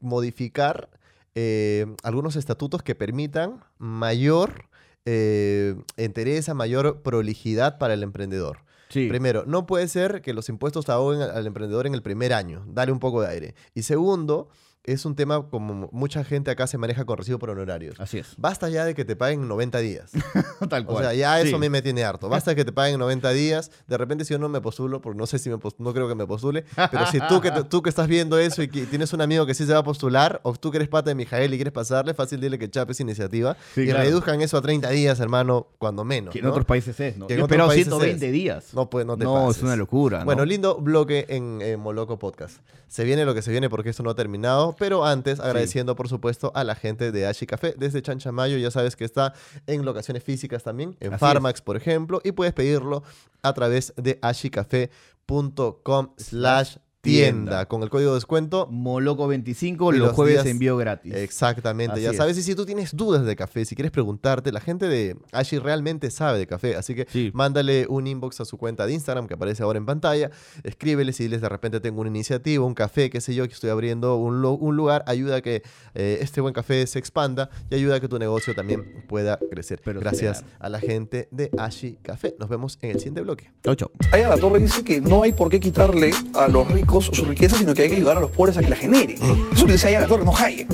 [0.00, 0.90] modificar
[1.36, 4.64] eh, algunos estatutos que permitan mayor
[5.04, 8.58] eh, entereza, mayor prolijidad para el emprendedor.
[8.88, 9.06] Sí.
[9.06, 12.64] Primero, no puede ser que los impuestos ahoguen al al emprendedor en el primer año.
[12.66, 13.54] Dale un poco de aire.
[13.72, 14.48] Y segundo,
[14.84, 18.00] es un tema como mucha gente acá se maneja con recibo por honorarios.
[18.00, 18.34] Así es.
[18.36, 20.10] Basta ya de que te paguen 90 días.
[20.68, 21.04] Tal O cual.
[21.04, 21.54] sea, ya eso Sí.
[21.54, 22.28] a mí me tiene harto.
[22.28, 23.70] Basta que te paguen 90 días.
[23.86, 26.08] De repente, si yo no me postulo, porque no sé si me pos- no creo
[26.08, 28.86] que me postule, pero si tú que, te- tú que estás viendo eso y que
[28.86, 31.14] tienes un amigo que sí se va a postular, o tú que eres pata de
[31.14, 34.02] Mijael y quieres pasarle, fácil dile que chapes iniciativa Sí, y claro.
[34.02, 36.32] reduzcan eso a 30 días, hermano, cuando menos.
[36.32, 36.50] Que en ¿no?
[36.50, 37.28] otros países es, ¿no?
[37.28, 38.32] Que en Yo países 120 es.
[38.32, 38.74] días.
[38.74, 39.58] No, pues, no te No, pases.
[39.58, 40.24] es una locura, ¿no?
[40.24, 42.56] Bueno, lindo bloque en eh, Moloco Podcast.
[42.88, 46.08] Se viene lo que se viene porque esto no ha terminado, pero antes agradeciendo por
[46.08, 49.34] supuesto a la gente de Ashi Café desde Chanchamayo, ya sabes que está
[49.66, 53.02] en locaciones físicas también, en Así Farmax por ejemplo, y puedes pedirlo
[53.42, 60.06] a través de ashicafé.com slash tienda con el código de descuento Moloco 25, Y los,
[60.08, 61.12] los jueves días- envío gratis.
[61.14, 62.16] Exactamente, Así ya es.
[62.16, 62.38] sabes.
[62.38, 66.10] Y si tú tienes dudas de café, si quieres preguntarte, la gente de Ashi realmente
[66.12, 66.76] sabe de café.
[66.76, 67.30] Así que Sí.
[67.34, 70.30] mándale un inbox a su cuenta de Instagram que aparece ahora en pantalla.
[70.62, 73.70] Escríbeles y diles de repente tengo una iniciativa, un café, qué sé yo, que estoy
[73.70, 75.02] abriendo un, un lugar.
[75.08, 75.62] Ayuda a que
[75.94, 79.80] eh, este buen café se expanda y ayuda a que tu negocio también pueda crecer.
[79.84, 82.34] Pero Gracias a la gente de Ashi Café.
[82.38, 83.50] Nos vemos en el siguiente bloque.
[83.64, 83.90] Chau, chau.
[84.12, 87.24] Ahí a la torre dice que no hay por qué quitarle a los ricos su
[87.24, 89.16] riqueza, sino que hay que ayudar a los pobres a que la generen.
[89.52, 90.68] Eso lo dice ahí a la torre, no Hayek.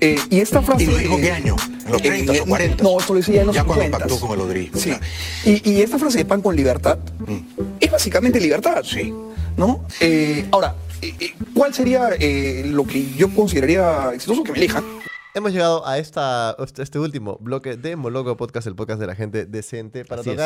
[0.00, 0.84] Eh, y esta frase.
[0.84, 1.56] ¿Y lo dijo eh, qué año?
[1.86, 2.84] ¿En los eh, 30 o 40?
[2.84, 3.98] No, esto lo decía ya en los Ya cuando 50.
[3.98, 4.78] pactó con el Odrisco.
[4.78, 4.90] Sí.
[4.90, 5.04] claro.
[5.44, 6.98] Y, y esta frase de pan con libertad
[7.80, 8.82] es básicamente libertad.
[8.84, 9.12] Sí.
[9.56, 9.84] ¿No?
[10.00, 14.84] Eh, ahora, eh, eh, ¿cuál sería eh, lo que yo consideraría exitoso que me elijan?
[15.34, 19.46] Hemos llegado a esta, este último bloque de Moloco Podcast, el podcast de la gente
[19.46, 20.36] decente, para Así es.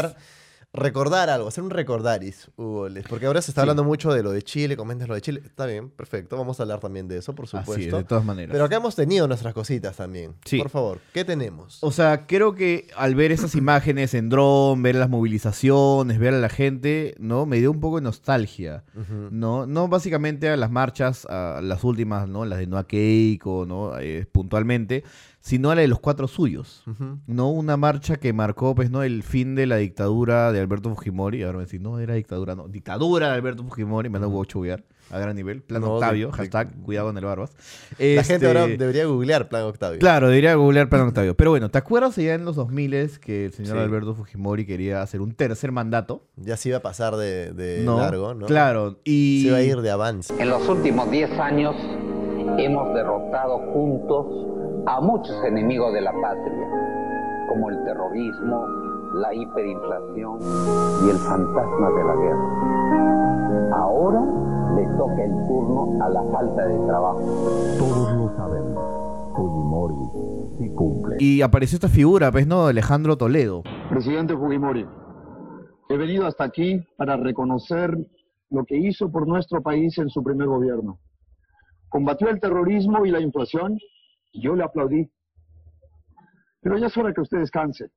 [0.72, 3.62] Recordar algo, hacer un recordaris, Hugo Porque ahora se está Sí.
[3.62, 5.40] hablando mucho de lo de Chile, comentas lo de Chile.
[5.44, 7.96] Está bien, perfecto, vamos a hablar también de eso, por Así es, supuesto.
[7.96, 8.52] de todas maneras.
[8.52, 10.34] Pero acá hemos tenido nuestras cositas también.
[10.44, 10.58] Sí.
[10.58, 11.78] Por favor, ¿qué tenemos?
[11.82, 16.38] O sea, creo que al ver esas imágenes en dron, ver las movilizaciones, ver a
[16.38, 17.46] la gente, ¿no?
[17.46, 18.84] Me dio un poco de nostalgia.
[19.30, 19.66] ¿no?
[19.66, 22.44] No básicamente a las marchas, a las últimas, ¿no?
[22.44, 23.98] Las de Noa Keiko, ¿no?
[23.98, 25.04] Eh, puntualmente,
[25.46, 26.82] sino a la de los cuatro suyos.
[27.28, 27.50] ¿no?
[27.50, 29.04] Una marcha que marcó, pues, ¿no?
[29.04, 31.44] El fin de la dictadura de Alberto Fujimori.
[31.44, 32.66] Ahora me decís, no, era dictadura, no.
[32.66, 35.62] Dictadura de Alberto Fujimori, me no a chubear a gran nivel.
[35.62, 37.52] Plan No, Octavio, de- de- hashtag, cuidado con el barbas.
[37.96, 40.00] La gente ahora Este, debería googlear Plan Octavio.
[40.00, 41.36] Claro, debería googlear Plan Octavio.
[41.36, 43.82] Pero bueno, ¿te acuerdas ya en los 2000 que el señor Sí.
[43.84, 46.24] Alberto Fujimori quería hacer un tercer mandato?
[46.34, 47.98] Ya se iba a pasar de, de ¿No?
[48.00, 48.46] largo, ¿no?
[48.46, 49.42] Claro, y...
[49.42, 50.34] Se iba a ir de avance.
[50.42, 51.76] En los últimos 10 años
[52.58, 54.26] hemos derrotado juntos
[54.86, 56.68] a muchos enemigos de la patria,
[57.48, 58.66] como el terrorismo,
[59.14, 60.38] la hiperinflación
[61.04, 63.76] y el fantasma de la guerra.
[63.76, 64.20] Ahora
[64.76, 67.20] le toca el turno a la falta de trabajo.
[67.78, 69.34] Todos lo sabemos.
[69.34, 71.16] Fujimori sí cumple.
[71.18, 72.66] Y apareció esta figura, pues, ¿no?
[72.66, 73.64] Alejandro Toledo.
[73.90, 74.86] Presidente Fujimori,
[75.88, 77.96] he venido hasta aquí para reconocer
[78.50, 81.00] lo que hizo por nuestro país en su primer gobierno.
[81.88, 83.78] Combatió el terrorismo y la inflación
[84.40, 85.10] yo le aplaudí.
[86.60, 87.90] Pero ya es hora que usted descanse.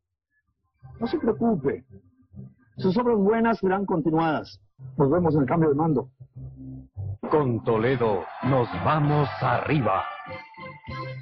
[0.99, 1.85] No se preocupe.
[2.77, 4.59] Sus obras buenas serán continuadas.
[4.97, 6.09] Nos vemos en el cambio de mando.
[7.29, 10.03] Con Toledo nos vamos arriba.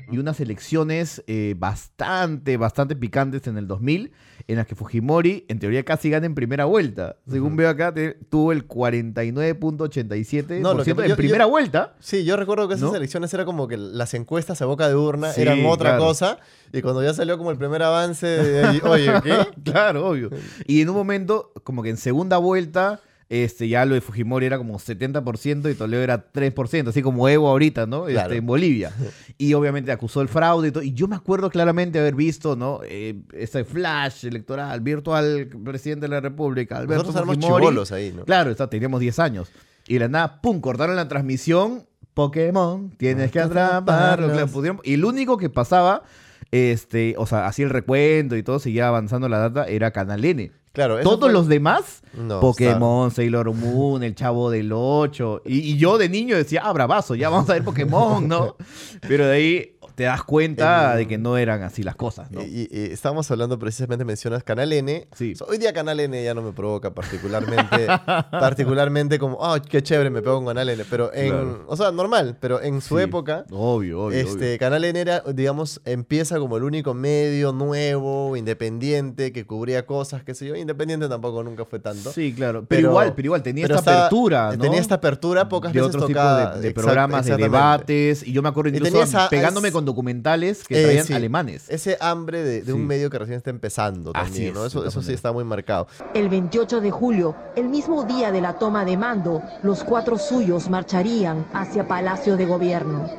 [0.10, 4.12] Y unas elecciones eh, bastante, bastante picantes en el 2000,
[4.48, 7.18] en las que Fujimori, en teoría, casi gana en primera vuelta.
[7.30, 11.96] Según veo acá, te- tuvo el 49.87% No, en yo- primera yo- vuelta.
[12.00, 12.96] Sí, yo recuerdo que esas ¿No?
[12.96, 16.04] elecciones era como que las encuestas a boca de urna Sí, eran otra claro.
[16.06, 16.38] cosa.
[16.72, 19.36] Y cuando ya salió como el primer avance, de oye, ¿qué?
[19.64, 20.30] Claro, obvio.
[20.66, 24.58] Y en un momento, como que en segunda vuelta, este, ya lo de Fujimori era
[24.58, 28.08] como 70% y Toledo era 3%, así como Evo ahorita, ¿no?
[28.08, 28.34] Este, Claro.
[28.34, 28.92] en Bolivia.
[29.40, 30.84] Y obviamente acusó el fraude y todo.
[30.84, 32.80] Y yo me acuerdo claramente haber visto, ¿no?
[32.84, 37.78] Eh, ese flash electoral, virtual presidente de la República, Alberto Nosotros Fujimori.
[37.92, 38.26] ahí, ¿no?
[38.26, 39.52] Claro, está, teníamos 10 años.
[39.88, 41.86] Y de la nada, pum, cortaron la transmisión.
[42.14, 44.32] Pokémon, tienes que atraparlo.
[44.32, 46.02] Claro, y el único que pasaba,
[46.50, 50.52] este, o sea, hacía el recuento y todo, seguía avanzando la data, era Canal N.
[50.78, 55.42] Claro, Todos fue- los demás, No, Pokémon, Sailor Moon, el Chavo del 8.
[55.46, 58.56] Y, y yo de niño decía, ah, bravazo, ya vamos a ver Pokémon, ¿no?
[59.08, 62.44] Pero de ahí te das cuenta de que no eran así las cosas, ¿no?
[62.44, 65.08] Y, y estábamos hablando precisamente, mencionas Canal N.
[65.16, 65.34] Sí.
[65.34, 67.88] So, Hoy día Canal N ya no me provoca particularmente,
[68.32, 70.84] particularmente como, ah, qué chévere, me pego con Canal N.
[70.90, 71.66] Pero en, Claro.
[71.68, 73.04] o sea, normal, pero en su Sí.
[73.04, 74.18] época, Obvio, obvio.
[74.20, 74.60] este, obvio.
[74.60, 80.36] Canal N era, digamos, empieza como el único medio nuevo, independiente, que cubría cosas, qué
[80.36, 80.56] sé yo.
[80.68, 82.12] Independiente tampoco nunca fue tanto.
[82.12, 82.66] Sí, claro.
[82.68, 84.62] Pero, igual, pero igual, tenía pero esta apertura, ¿no?
[84.64, 88.28] Tenía esta apertura, pocas de veces otro tipo tocaba- de, programas, de debates.
[88.28, 91.14] Y yo me acuerdo incluso esa- pegándome es- con documentales que Eh, traían sí.
[91.14, 91.70] alemanes.
[91.70, 94.66] Ese hambre de, de un medio que recién está empezando Así también, es, ¿no?
[94.66, 95.88] Eso, eso sí está muy marcado.
[96.14, 100.70] El 28 de julio, el mismo día de la toma de mando, los cuatro suyos
[100.70, 103.10] marcharían hacia Palacio de Gobierno.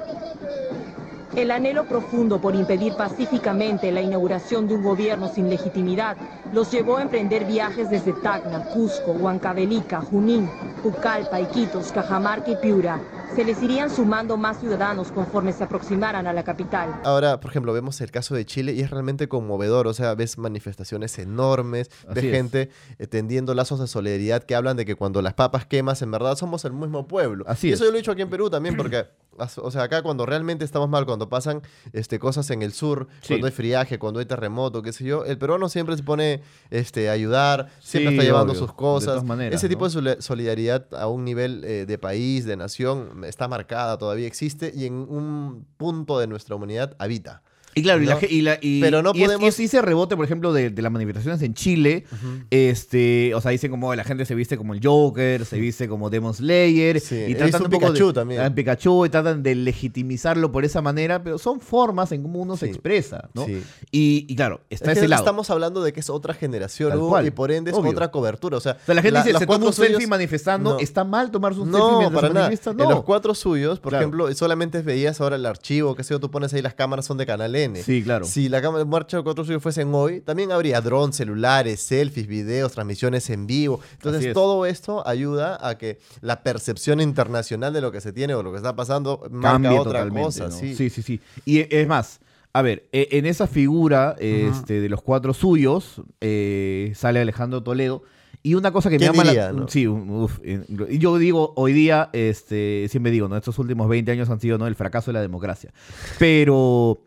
[1.37, 6.16] El anhelo profundo por impedir pacíficamente la inauguración de un gobierno sin legitimidad
[6.53, 10.49] los llevó a emprender viajes desde Tacna, Cusco, Huancavelica, Junín,
[10.83, 13.01] Pucallpa, Iquitos, Cajamarca y Piura.
[13.35, 17.01] Se les irían sumando más ciudadanos conforme se aproximaran a la capital.
[17.05, 19.87] Ahora, por ejemplo, vemos el caso de Chile y es realmente conmovedor.
[19.87, 22.33] O sea, ves manifestaciones enormes, ves Así es.
[22.35, 26.11] gente eh, tendiendo lazos de solidaridad que hablan de que cuando las papas quemas, en
[26.11, 27.45] verdad somos el mismo pueblo.
[27.47, 27.89] Así y eso es.
[27.89, 29.07] yo lo he dicho aquí en Perú también, porque,
[29.62, 31.62] o sea, acá cuando realmente estamos mal, cuando pasan
[31.93, 33.29] este, cosas en el sur, Sí.
[33.29, 37.09] cuando hay friaje, cuando hay terremoto, qué sé yo, el peruano siempre se pone este,
[37.09, 39.07] a ayudar, siempre Sí, está llevando obvio, sus de cosas.
[39.14, 43.49] todas maneras, Ese tipo de solidaridad a un nivel eh, de país, de nación, está
[43.49, 47.43] marcada, todavía existe y en un punto de nuestra humanidad habita.
[47.75, 48.21] Y claro, y, la ¿no?
[48.29, 50.53] y la- y- Pero no y es- y podemos- es- y ese rebote, por ejemplo,
[50.53, 52.05] de, de las manifestaciones en Chile,
[52.51, 56.11] este, o sea, dicen como la gente se viste como el Joker, se viste como
[56.11, 58.55] Demon Slayer, Sí, y tratan un un poco Pikachu de, también.
[58.55, 62.66] Pikachu y tratan de legitimizarlo por esa manera, pero son formas en cómo uno se
[62.66, 63.45] expresa, ¿no?
[63.47, 63.62] sí.
[63.91, 65.23] Y, claro, está Es ese lado.
[65.23, 67.91] estamos hablando de que es otra generación Hugo, cual, y por ende es obvio.
[67.93, 68.57] otra cobertura.
[68.57, 70.79] O sea, O sea, la gente dice, los se toma un selfie manifestando, No.
[70.79, 72.47] ¿está mal tomarse un selfie No, mientras para se nada.
[72.47, 72.71] manifiesta?
[72.71, 72.91] En No.
[72.91, 74.03] los cuatro suyos, por Claro.
[74.05, 77.19] ejemplo, solamente veías ahora el archivo, qué sé yo, tú pones ahí las cámaras son
[77.19, 77.82] de Canal N.
[77.82, 78.24] Sí, claro.
[78.24, 82.26] Si la cámara de marcha de cuatro suyos fuesen hoy, también habría drones, celulares, selfies,
[82.26, 83.80] videos, transmisiones en vivo.
[83.94, 84.34] Entonces, es.
[84.34, 88.50] todo esto ayuda a que la percepción internacional de lo que se tiene o lo
[88.50, 90.22] que está pasando marca otra totalmente.
[90.22, 90.44] cosa.
[90.48, 90.50] ¿no?
[90.50, 90.74] Sí.
[90.74, 91.20] sí, sí, sí.
[91.44, 92.20] Y e- es más,
[92.52, 98.02] a ver, e- en esa figura este, de los cuatro suyos eh, sale Alejandro Toledo.
[98.40, 99.68] Y una cosa que me ¿Quién llama diría, la no?
[99.68, 103.36] Sí, uf, eh, yo digo, hoy día, este, siempre digo, ¿no?
[103.36, 104.68] Estos últimos 20 años han sido ¿no?
[104.68, 105.72] el fracaso de la democracia.
[106.20, 107.00] Pero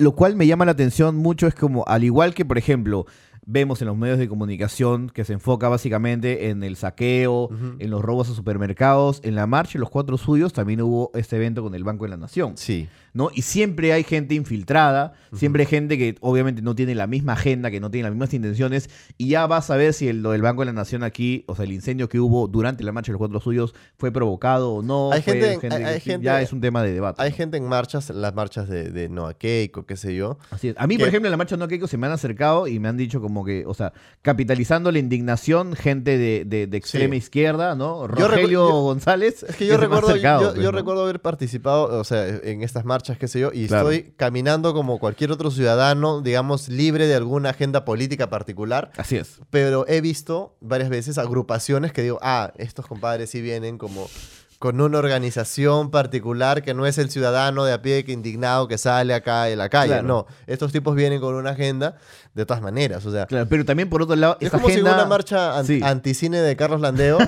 [0.00, 3.06] lo cual me llama la atención mucho es como, al igual que, por ejemplo,
[3.44, 8.00] vemos en los medios de comunicación que se enfoca básicamente en el saqueo, en los
[8.00, 11.74] robos a supermercados, en la marcha de los cuatro suyos también hubo este evento con
[11.74, 12.56] el Banco de la Nación.
[12.56, 12.88] Sí.
[13.12, 13.30] ¿No?
[13.34, 17.70] Y siempre hay gente infiltrada, siempre hay gente que obviamente no tiene la misma agenda,
[17.70, 18.88] que no tiene las mismas intenciones,
[19.18, 21.54] y ya vas a ver si el, lo del Banco de la Nación aquí, o
[21.56, 24.82] sea, el incendio que hubo durante la marcha de los cuatro suyos fue provocado o
[24.82, 25.10] no.
[25.12, 27.22] Hay fue gente en- hay- hay que- gente- ya es un tema de debate.
[27.22, 27.36] Hay ¿no?
[27.36, 30.38] gente en marchas, las marchas de, de Noa Keiko, qué sé yo.
[30.50, 30.74] Así es.
[30.78, 32.88] A mí, por ejemplo, en la marcha no Keiko se me han acercado y me
[32.88, 33.92] han dicho como que, o sea,
[34.22, 37.18] capitalizando la indignación, gente de, de- de extrema Sí.
[37.18, 38.06] izquierda, ¿no?
[38.06, 39.42] Rogelio yo- González.
[39.42, 42.84] Es que yo recuerdo, acercado, yo, yo pues, recuerdo haber participado, o sea, en estas
[42.84, 43.90] marchas, qué sé yo, y Claro.
[43.90, 48.90] estoy caminando como cualquier otro ciudadano, digamos, libre de alguna agenda política particular.
[48.96, 49.40] Así es.
[49.50, 54.08] Pero he visto varias veces agrupaciones que digo, ah, estos compadres sí vienen como
[54.58, 58.76] con una organización particular que no es el ciudadano de a pie que indignado que
[58.76, 59.92] sale acá en la calle.
[59.94, 60.06] Claro.
[60.06, 61.96] No, estos tipos vienen con una agenda
[62.40, 63.04] de todas maneras.
[63.06, 64.90] O sea, Claro, pero también por otro lado, es esta como agenda...
[64.90, 65.80] si una marcha an- Sí.
[65.82, 67.18] anticine de Carlos Landeo,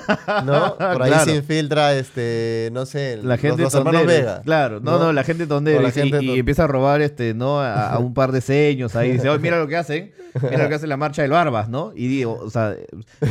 [0.44, 0.76] ¿no?
[0.78, 1.24] Por ahí Claro.
[1.24, 4.42] se infiltra, este, no sé, La los- gente los, hermanos tondera, Vega.
[4.42, 5.86] Claro, no, no, la gente tondera.
[5.88, 7.60] Y- gente y, ton- empieza a robar este, ¿no?
[7.60, 9.12] A, a un par de seños ahí.
[9.12, 10.12] Dice, "Oye, mira lo que hacen.
[10.42, 11.92] Mira lo que hace la marcha del Barbas, ¿no?
[11.94, 12.74] Y digo, o sea,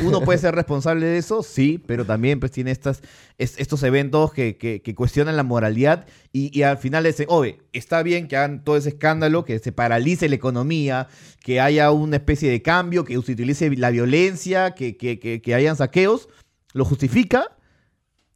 [0.04, 3.02] uno puede ser responsable de eso, sí, pero también pues tiene estas,
[3.40, 7.58] es- estos eventos que, que- que cuestionan la moralidad y, y al final dicen, oye,
[7.74, 11.08] está bien que hagan todo ese escándalo, que se paralice la economía,
[11.44, 15.56] que haya una especie de cambio, que se utilice la violencia, que, que, que, que
[15.56, 16.30] hayan saqueos,
[16.74, 17.58] lo justifica.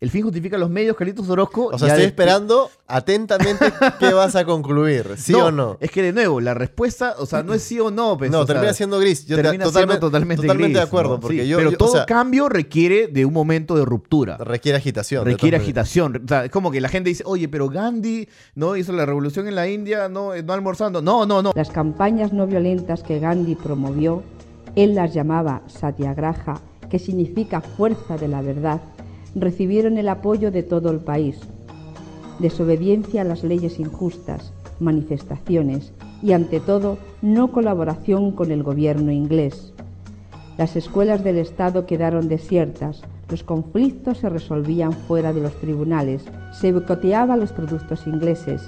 [0.05, 1.71] El fin justifica los medios, Carlitos Orozco.
[1.73, 3.65] O sea, estoy esperando atentamente
[3.99, 5.77] qué vas a concluir, ¿sí o no?
[5.79, 8.15] Es que de nuevo, la respuesta, o sea, no es sí o no.
[8.15, 9.25] pues, No, o sea, termina siendo gris.
[9.25, 11.19] Yo te- termina totalmente- siendo totalmente, totalmente gris, de acuerdo, ¿no?
[11.19, 14.37] porque Sí, yo- pero yo- o todo sea- cambio requiere de un momento de ruptura.
[14.37, 15.25] Requiere agitación.
[15.25, 16.21] Requiere agitación.
[16.23, 19.47] O sea, es como que la gente dice, oye, pero Gandhi no hizo la revolución
[19.47, 21.01] en la India, no, no almorzando.
[21.01, 21.51] No, no, no.
[21.55, 24.21] Las campañas no violentas que Gandhi promovió,
[24.75, 28.79] él las llamaba satyagraha, que significa fuerza de la verdad,
[29.35, 31.39] recibieron el apoyo de todo el país.
[32.39, 39.73] Desobediencia a las leyes injustas, manifestaciones y, ante todo, no colaboración con el gobierno inglés.
[40.57, 46.23] Las escuelas del Estado quedaron desiertas, los conflictos se resolvían fuera de los tribunales,
[46.53, 48.61] se boicoteaban los productos ingleses,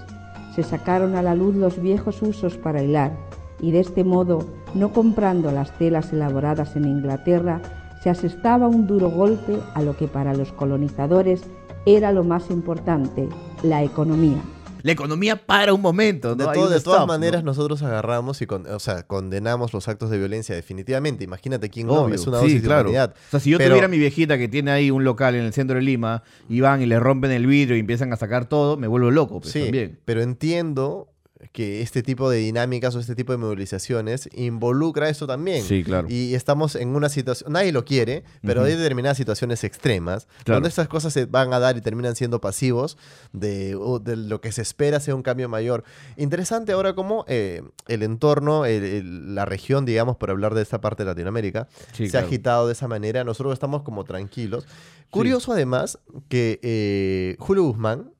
[0.53, 3.15] se sacaron a la luz los viejos usos para hilar
[3.61, 7.61] y de este modo, no comprando las telas elaboradas en Inglaterra,
[8.07, 11.41] se asestaba un duro golpe a lo que para los colonizadores
[11.85, 13.27] era lo más importante,
[13.63, 14.41] la economía.
[14.83, 16.33] La economía para un momento.
[16.35, 16.49] De, ¿no?
[16.51, 17.07] Hay todo- un de todas stop, ¿no?
[17.07, 21.25] maneras, nosotros agarramos y con- o sea, condenamos los actos de violencia definitivamente.
[21.25, 22.83] Imagínate quién no, es una sí, dosis de claro.
[22.83, 23.13] humanidad.
[23.27, 25.43] O sea, si yo Pero- tuviera a mi viejita que tiene ahí un local en
[25.43, 28.45] el centro de Lima y van y le rompen el vidrio y empiezan a sacar
[28.45, 29.99] todo, me vuelvo loco, pues Sí, también.
[30.05, 31.09] pero entiendo
[31.51, 35.63] que este tipo de dinámicas o este tipo de movilizaciones involucra esto también.
[35.63, 36.07] Sí, claro.
[36.09, 40.57] Y estamos en una situación, nadie lo quiere, pero hay determinadas situaciones extremas Claro.
[40.57, 42.97] donde estas cosas se van a dar y terminan siendo pasivos
[43.33, 43.77] de,
[44.15, 45.83] lo que se espera sea un cambio mayor.
[46.17, 50.81] Interesante ahora cómo eh, el entorno, el- el- la región, digamos, por hablar de esta
[50.81, 52.25] parte de Latinoamérica, Sí, se claro.
[52.25, 53.23] ha agitado de esa manera.
[53.23, 54.65] Nosotros estamos como tranquilos.
[55.09, 58.11] Curioso además que eh, Julio Guzmán.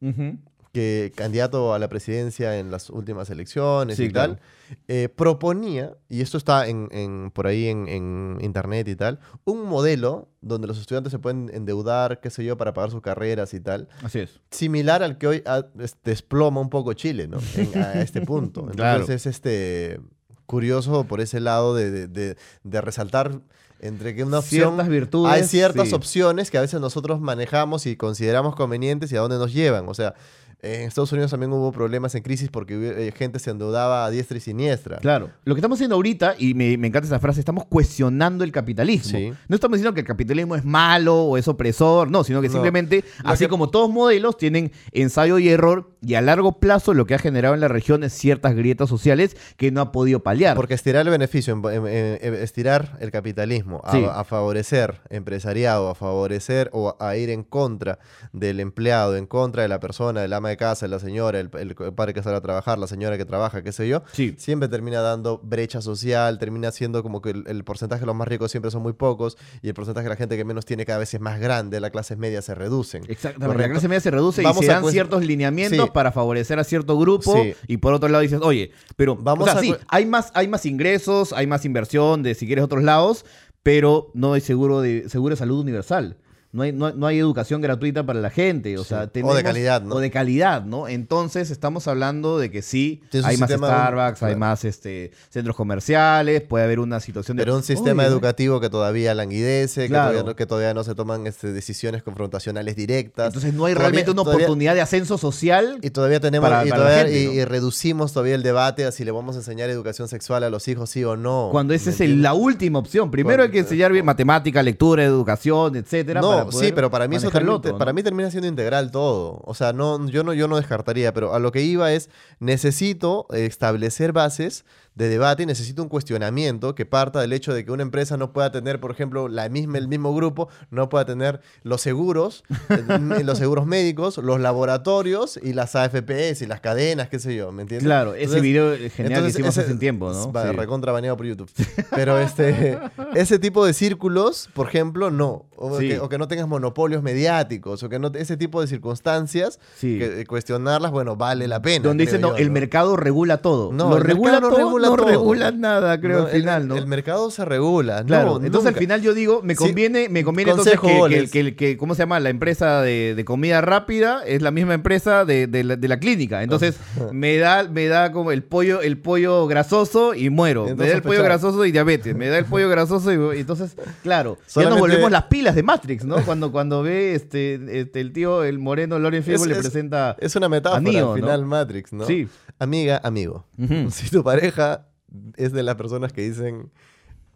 [0.78, 4.40] Que candidato a la presidencia en las últimas elecciones Sí, y tal,
[4.88, 9.66] eh, proponía, y esto está en, en- por ahí en, en internet y tal, un
[9.66, 13.60] modelo donde los estudiantes se pueden endeudar, qué sé yo, para pagar sus carreras y
[13.60, 13.88] tal.
[14.04, 14.40] Así es.
[14.52, 17.40] Similar al que hoy ah, es- desploma un poco Chile, ¿no?
[17.56, 18.60] En- a este punto.
[18.72, 19.06] Entonces Claro.
[19.14, 20.00] es este
[20.46, 23.42] curioso por ese lado de, de- de- de resaltar
[23.80, 25.94] entre que una opción Ciertas virtudes, hay ciertas sí.
[25.96, 29.88] opciones que a veces nosotros manejamos y consideramos convenientes y a dónde nos llevan.
[29.88, 30.16] O sea,
[30.62, 34.10] en Estados Unidos también hubo problemas en crisis porque hubo- eh, gente se endeudaba a
[34.10, 34.98] diestra y siniestra.
[34.98, 35.30] Claro.
[35.46, 39.18] Lo que estamos haciendo ahorita, y me, me encanta esa frase, estamos cuestionando el capitalismo.
[39.18, 39.32] Sí.
[39.48, 42.54] No estamos diciendo que el capitalismo es malo o es opresor, no, sino que No.
[42.54, 46.94] simplemente, Lo así que- como todos modelos, tienen ensayo y error, y a largo plazo
[46.94, 50.22] lo que ha generado en la región es ciertas grietas sociales que no ha podido
[50.24, 50.56] paliar.
[50.56, 54.04] Porque estirar el beneficio, en- en- en- en- estirar el capitalismo a, Sí.
[54.10, 58.00] a favorecer empresariado, a favorecer o a ir en contra
[58.34, 61.76] del empleado, en contra de la persona, del ama de casa, la señora, el, el
[61.94, 64.36] padre que sale a trabajar, la señora que trabaja, qué sé yo, Sí.
[64.38, 68.28] siempre termina dando brecha social, termina siendo como que el, el porcentaje de los más
[68.28, 71.00] ricos siempre son muy pocos y el porcentaje de la gente que menos tiene cada
[71.00, 73.04] vez es más grande, las clases medias se reducen.
[73.08, 75.92] Exactamente, la clase media se reduce Vamos y se dan ciertos lineamientos Sí.
[75.94, 77.54] para favorecer a cierto grupo Sí.
[77.68, 80.48] y por otro lado dices, oye, pero Vamos o sea, a sí, hay más, hay
[80.48, 83.26] más ingresos, hay más inversión de si quieres otros lados,
[83.64, 86.18] pero no hay seguro de, seguro de salud universal.
[86.54, 89.44] No hay, no, no hay educación gratuita para la gente, o sea, O de tenemos-
[89.44, 89.96] calidad, ¿no?
[89.96, 90.88] O de calidad, ¿no?
[90.88, 94.38] Entonces estamos hablando de que sí, hay más Starbucks, hay claro.
[94.40, 97.44] más este, centros comerciales, puede haber una situación de...
[97.44, 100.96] Pero un sistema Oye, educativo que todavía languidece, que, todavía no, que todavía no se
[100.96, 103.28] toman este, decisiones confrontacionales directas.
[103.28, 106.66] Entonces no hay Todavía- realmente una todavía- oportunidad de ascenso social Y todavía tenemos para-
[106.66, 107.34] y, para todavía- gente, y- ¿no?
[107.34, 110.68] y reducimos todavía el debate a si le vamos a enseñar educación sexual a los
[110.70, 111.50] hijos, sí o no.
[111.52, 113.12] Cuando esa ¿me es el- la última opción.
[113.12, 116.22] Primero hay que enseñar bien matemática, lectura, educación, etcétera.
[116.22, 117.30] para No, sí, pero para mí eso
[117.78, 119.42] para mí termina siendo integral todo.
[119.46, 122.10] O sea, no, yo no, yo no descartaría, pero a lo que iba es
[122.40, 124.66] necesito establecer bases
[124.96, 128.34] de debate y necesito un cuestionamiento que parta del hecho de que una empresa no
[128.34, 132.44] pueda tener, por ejemplo, la misma, el mismo grupo, no pueda tener los seguros,
[133.24, 137.62] los seguros médicos, los laboratorios y las AFPs y las cadenas, qué sé yo, ¿me
[137.62, 137.86] entiendes?
[137.86, 140.32] Claro, ese video genial que hicimos ese- hace un tiempo, ¿no?
[140.32, 140.56] Va, Sí.
[140.56, 141.52] recontra baneado por YouTube.
[141.92, 142.80] Pero este,
[143.14, 145.46] ese tipo de círculos, por ejemplo, no.
[145.58, 145.90] O, Sí.
[145.90, 149.98] que, o que no tengas monopolios mediáticos, o que no ese tipo de circunstancias, Sí.
[150.00, 151.84] que eh, cuestionarlas, bueno, vale la pena.
[151.84, 153.72] Donde dicen, no, yo, el mercado regula todo.
[153.72, 155.06] No, el regula no regula no todo.
[155.08, 156.76] regula nada, creo, No, al el- final, ¿no?
[156.78, 158.04] El, mercado se regula.
[158.06, 161.30] Claro, no, entonces al final yo digo, me Sí, conviene, me conviene entonces consejo, que,
[161.30, 162.20] que, que, que- ¿cómo se llama?
[162.20, 166.00] La empresa de, de comida rápida es la misma empresa de, de la, de la
[166.00, 166.44] clínica.
[166.44, 166.78] Entonces
[167.12, 170.66] me da, me da como el pollo, el pollo grasoso y muero.
[170.66, 172.16] me Entonces, da el pollo grasoso y diabetes.
[172.16, 175.64] Me da el pollo grasoso y, entonces, claro, ya nos Solamente- volvemos las pilas de
[175.64, 176.17] Matrix, ¿no?
[176.20, 176.26] ¿No?
[176.26, 180.16] Cuando, cuando ve este, este, el tío, el moreno Loren Fiebre Es- le es- presenta.
[180.20, 181.26] Es una metáfora Neo, al ¿no?
[181.28, 182.06] final Matrix, ¿no?
[182.06, 182.28] Sí.
[182.60, 183.46] Amiga, amigo.
[183.92, 184.88] Si tu pareja
[185.36, 186.72] es de las personas que dicen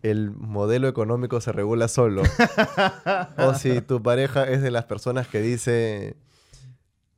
[0.03, 2.23] el modelo económico se regula solo,
[3.37, 6.15] o si tu pareja es de las personas que dice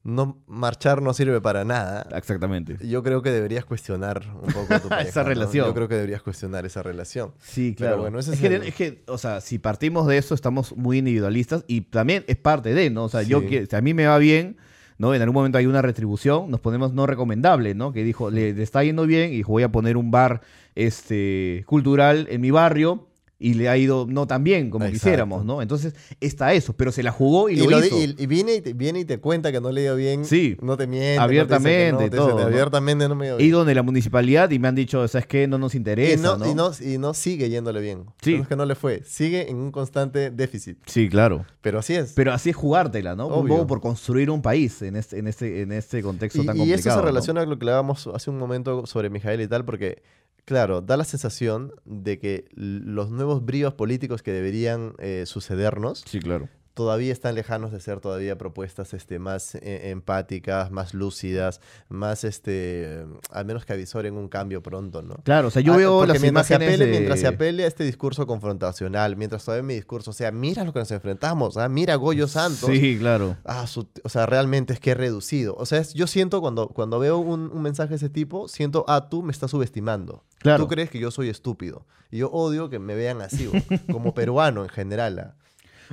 [0.03, 2.05] no marchar no sirve para nada.
[2.15, 2.77] Exactamente.
[2.85, 5.29] Yo creo que deberías cuestionar un poco tu pareja, Esa ¿no?
[5.29, 5.67] relación.
[5.67, 7.31] Yo creo que deberías cuestionar esa relación.
[7.39, 8.01] Sí, Pero claro.
[8.01, 10.97] bueno, ese es, es que, es que, o sea, si partimos de eso, estamos muy
[10.97, 13.05] individualistas y también es parte de, ¿no?
[13.05, 14.57] O sea, yo que, si a mí me va bien,
[14.97, 15.15] ¿no?
[15.15, 17.93] En algún momento hay una retribución, nos ponemos no recomendable, ¿no?
[17.93, 20.41] Que dijo, le, le está yendo bien y dijo, voy a poner un bar
[20.75, 23.07] este, cultural en mi barrio
[23.43, 24.99] y le ha ido no tan bien como Exacto.
[25.03, 25.61] quisiéramos, ¿no?
[25.61, 27.97] Entonces está eso, pero se la jugó y, Y, lo, lo hizo.
[27.99, 30.23] y- y viene, y te, viene y te cuenta que no le dio bien.
[30.23, 30.55] Sí.
[30.61, 31.19] No te miente.
[31.19, 32.45] Abiertamente, no te no, todo, ¿no?
[32.45, 33.49] abiertamente no me dio bien.
[33.49, 35.47] ido donde la municipalidad y me han dicho, ¿sabes qué?
[35.47, 38.05] No nos Y interesa, y, no, y no sigue yéndole bien.
[38.21, 38.35] Sí.
[38.37, 39.03] No es que no le fue.
[39.03, 40.77] Sigue en un constante déficit.
[40.85, 41.45] Sí, claro.
[41.61, 42.13] Pero así es.
[42.15, 43.27] Pero así es jugártela, ¿no?
[43.27, 46.55] Un poco por construir un país en este, en este, en este contexto y, tan
[46.55, 46.89] y complicado.
[46.95, 50.01] eso se relaciona a lo que hablábamos hace un momento sobre Mijael y tal, porque,
[50.45, 56.19] claro, da la sensación de que los nuevos bríos políticos que deberían eh, sucedernos Sí,
[56.19, 56.49] claro.
[56.73, 63.05] Todavía están lejanos de ser todavía propuestas este, más eh, empáticas, más lúcidas, más, este,
[63.31, 65.15] al menos que avisoren un cambio pronto, ¿no?
[65.23, 67.27] Claro, o sea, yo Ah, veo porque las mientras se imágenes apele, de- mientras se
[67.27, 71.57] apele a este discurso confrontacional, mientras todavía mi discurso sea, mira lo que nos enfrentamos,
[71.57, 72.69] ah, mira Goyo Santos.
[72.69, 73.37] Sí, claro.
[73.45, 75.55] Ah, su- o sea, realmente es que he reducido.
[75.57, 78.83] O sea, es- yo siento cuando, cuando veo un, un mensaje de ese tipo, siento,
[78.87, 80.23] ah, tú me estás subestimando.
[80.39, 80.63] Claro.
[80.63, 81.85] Tú crees que yo soy estúpido.
[82.11, 83.49] Y yo odio que me vean así,
[83.91, 85.19] como peruano en general.
[85.19, 85.35] ah,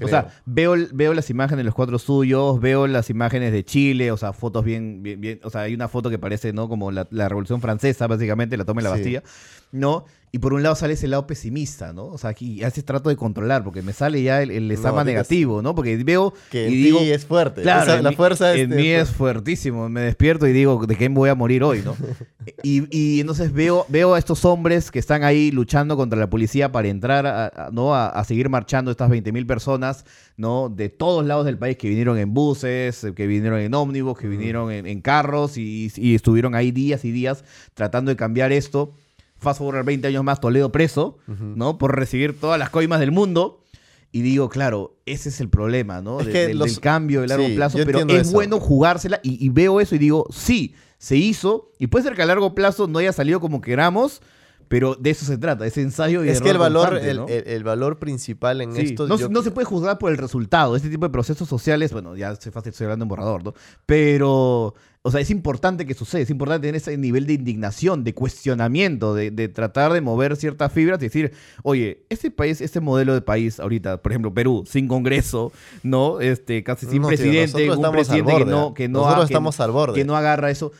[0.05, 4.11] O sea, veo, veo las imágenes de los cuatro suyos, veo las imágenes de Chile,
[4.13, 6.69] o sea, fotos bien, bien, bien- o sea, hay una foto que parece, ¿no?
[6.69, 9.01] Como la, la Revolución Francesa, básicamente, la toma de la Sí.
[9.01, 9.23] Bastilla,
[9.73, 10.05] ¿no?
[10.33, 12.07] Y por un lado sale ese lado pesimista, ¿no?
[12.07, 15.61] O sea, aquí hace trato de controlar, porque me sale ya el, el examen negativo,
[15.61, 15.75] ¿no?
[15.75, 17.63] Porque veo que y en digo, ti es fuerte.
[17.63, 19.89] Claro, en la fuerza en este, mí es fuertísimo.
[19.89, 21.97] Me despierto y digo, ¿de qué voy a morir hoy, no?
[22.63, 26.71] y, y entonces veo, veo a estos hombres que están ahí luchando contra la policía
[26.71, 27.95] para entrar a, a- ¿no?
[27.95, 30.05] a, a seguir marchando estas 20.000 personas,
[30.37, 30.69] ¿no?
[30.69, 34.71] De todos lados del país que vinieron en buses, que vinieron en ómnibus, que vinieron
[34.71, 38.93] en, en carros y, y estuvieron ahí días y días tratando de cambiar esto.
[39.41, 41.79] Fast forward 20 años más, Toledo preso, ¿no?
[41.79, 43.57] Por recibir todas las coimas del mundo.
[44.13, 46.19] Y digo, claro, ese es el problema, ¿no?
[46.21, 48.33] Es De- que del, los- del cambio de largo sí, plazo, pero es eso.
[48.33, 52.23] bueno jugársela y, y veo eso y digo, sí, se hizo y puede ser que
[52.23, 54.21] a largo plazo no haya salido como queramos,
[54.71, 57.27] pero de eso se trata, ese ensayo y Es que el valor, constante, el, ¿no?
[57.27, 59.09] el- el valor principal en Sí, esto.
[59.09, 60.77] no, yo- no se puede juzgar por el resultado.
[60.77, 63.53] Este tipo de procesos sociales, bueno, ya se fácil estoy hablando en borrador, ¿no?
[63.85, 68.15] Pero, o sea, es importante que suceda, es importante tener ese nivel de indignación, de
[68.15, 71.33] cuestionamiento, de, de tratar de mover ciertas fibras y decir,
[71.65, 75.51] oye, este país, este modelo de país ahorita, por ejemplo, Perú, sin Congreso,
[75.83, 76.21] ¿no?
[76.21, 79.33] Este, casi sin No, tío, presidente, un presidente que no, que no, Nosotros ha- que-
[79.35, 79.95] estamos al borde.
[79.99, 80.71] que no agarra eso.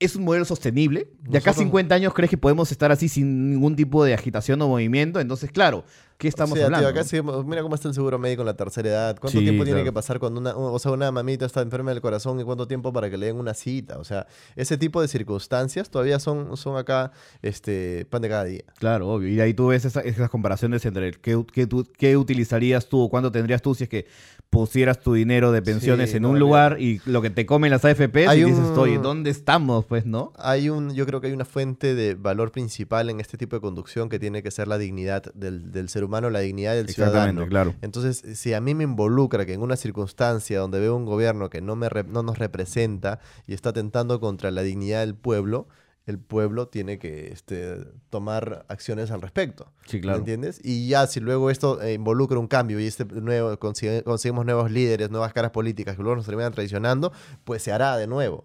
[0.00, 1.08] ¿Es un modelo sostenible?
[1.22, 4.12] De acá a Nosotros- 50 años crees que podemos estar así sin ningún tipo de
[4.14, 5.20] agitación o movimiento.
[5.20, 5.84] Entonces, claro,
[6.18, 6.88] ¿qué estamos hablando?
[6.88, 7.02] acá
[7.44, 9.16] mira cómo está el seguro médico en la tercera edad.
[9.20, 12.00] ¿Cuánto Sí, tiempo tiene que pasar cuando una, o sea, una mamita está enferma del
[12.00, 13.98] corazón y cuánto tiempo para que le den una cita?
[13.98, 17.12] O sea, ese tipo de circunstancias todavía son, son acá
[17.42, 18.62] este, pan de cada día.
[18.78, 19.28] Claro, obvio.
[19.28, 23.00] Y ahí tú ves esa- esas comparaciones entre el qué, qué tú- qué utilizarías tú
[23.02, 24.06] o cuánto tendrías tú si es que
[24.50, 27.72] pusieras tu dinero de pensiones Sí, en no, un lugar y lo que te comen
[27.72, 29.84] las AFPs Hay y dices, un- oye, ¿dónde estamos?
[29.84, 30.32] Pues, ¿no?
[30.36, 33.60] Hay un, yo creo que hay una fuente de valor principal en este tipo de
[33.60, 37.32] conducción que tiene que ser la dignidad del, del ser humano, la dignidad del Exactamente,
[37.32, 37.48] ciudadano.
[37.48, 37.74] claro.
[37.82, 41.60] Entonces, si a mí me involucra que en una circunstancia donde veo un gobierno que
[41.60, 45.68] no, me re- no nos representa y está atentando contra la dignidad del pueblo,
[46.06, 47.78] el pueblo tiene que este,
[48.10, 49.72] tomar acciones al respecto.
[49.86, 50.18] Sí, claro.
[50.18, 50.60] ¿Me entiendes?
[50.62, 54.70] Y ya si luego esto eh, involucra un cambio y este nuevo consigue- conseguimos nuevos
[54.70, 57.10] líderes, nuevas caras políticas que luego nos terminan traicionando,
[57.44, 58.44] pues se hará de nuevo.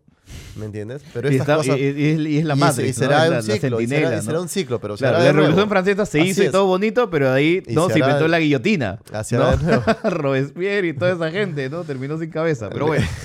[0.55, 1.01] ¿Me entiendes?
[1.13, 3.23] Pero Y estas está- cosas- y- y- y es- y la y Matrix, y será
[3.25, 4.21] un la ciclo, y será- centinela, y ¿no?
[4.23, 5.39] será un ciclo, pero Claro, la de nuevo.
[5.47, 6.51] Revolución Francesa se Así hizo y es.
[6.51, 8.99] todo bonito, pero ahí Y no se se inventó de- la guillotina.
[9.13, 9.55] Así ¿no?
[9.55, 9.79] de.
[10.09, 11.83] Robespierre y toda esa gente, ¿no?
[11.83, 12.69] Terminó sin cabeza.
[12.69, 13.05] Pero bueno.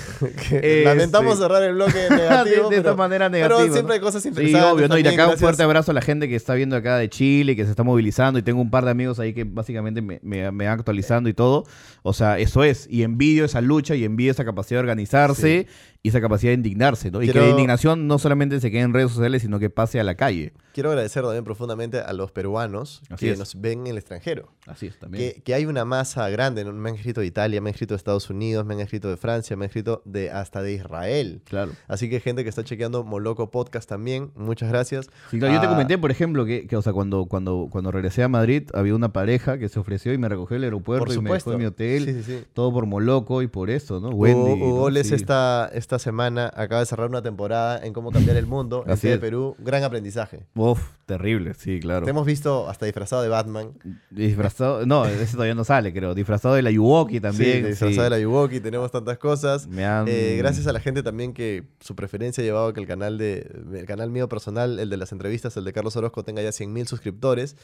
[0.49, 2.69] Que Lamentamos Este- cerrar el bloque de, negativo.
[2.69, 3.59] de esta pero- manera negativa.
[3.59, 4.71] Pero siempre hay cosas Sí, interesantes.
[4.71, 4.97] obvio, ¿no?
[4.97, 7.55] Y de acá un fuerte abrazo a la gente que está viendo acá de Chile,
[7.57, 8.39] que se está movilizando.
[8.39, 11.33] Y tengo un par de amigos ahí que básicamente me, me, me van actualizando y
[11.33, 11.65] todo.
[12.01, 12.87] O sea, eso es.
[12.89, 15.67] Y envidio esa lucha y envidio esa capacidad de organizarse.
[16.05, 17.23] Y esa capacidad de indignarse, ¿no?
[17.23, 19.99] Y que Quiero- la indignación no solamente se quede en redes sociales, sino que pase
[19.99, 20.53] a la calle.
[20.71, 23.39] Quiero agradecer también profundamente a los peruanos Así que es.
[23.39, 24.51] nos ven en el extranjero.
[24.67, 25.33] Así es, también.
[25.33, 26.63] Que, que hay una masa grande.
[26.63, 26.73] ¿no?
[26.73, 29.17] Me han escrito de Italia, me han escrito de Estados Unidos, me han escrito de
[29.17, 31.41] Francia, me han escrito de, hasta de Israel.
[31.45, 31.71] Claro.
[31.87, 35.07] Así que gente que está chequeando Moloco Podcast también, muchas gracias.
[35.31, 37.91] Sí, claro, yo te Ah, comenté, por ejemplo, que, que, o sea, cuando, cuando, cuando
[37.91, 41.19] regresé a Madrid, había una pareja que se ofreció y me recogió el aeropuerto y
[41.21, 42.05] me dejó en mi hotel.
[42.05, 42.43] Sí, sí.
[42.53, 44.09] Todo por Moloco y por eso, ¿no?
[44.09, 44.51] Wendy.
[44.61, 44.73] Hugo ¿no?
[44.83, 45.15] Oles Sí.
[45.15, 49.07] esta, esta semana acaba de cerrar una temporada en cómo cambiar el mundo en Así
[49.07, 49.19] de es.
[49.19, 49.55] Perú.
[49.59, 50.45] Gran aprendizaje.
[50.55, 52.03] Uf, terrible, sí, claro.
[52.03, 53.71] Te hemos visto hasta disfrazado de Batman.
[54.09, 56.13] Disfrazado, no, ese todavía no sale, creo.
[56.13, 57.63] Disfrazado de la Yuwoki también.
[57.63, 58.01] Sí, disfrazado sí.
[58.01, 59.67] de la Yuwoki, tenemos tantas cosas.
[59.67, 62.79] Me han- Eh, gracias a la gente también que su preferencia ha llevado a que
[62.81, 66.23] el canal de el canal mío personal, el de las entrevistas, el de Carlos Orozco,
[66.23, 67.55] tenga ya 100.000 suscriptores.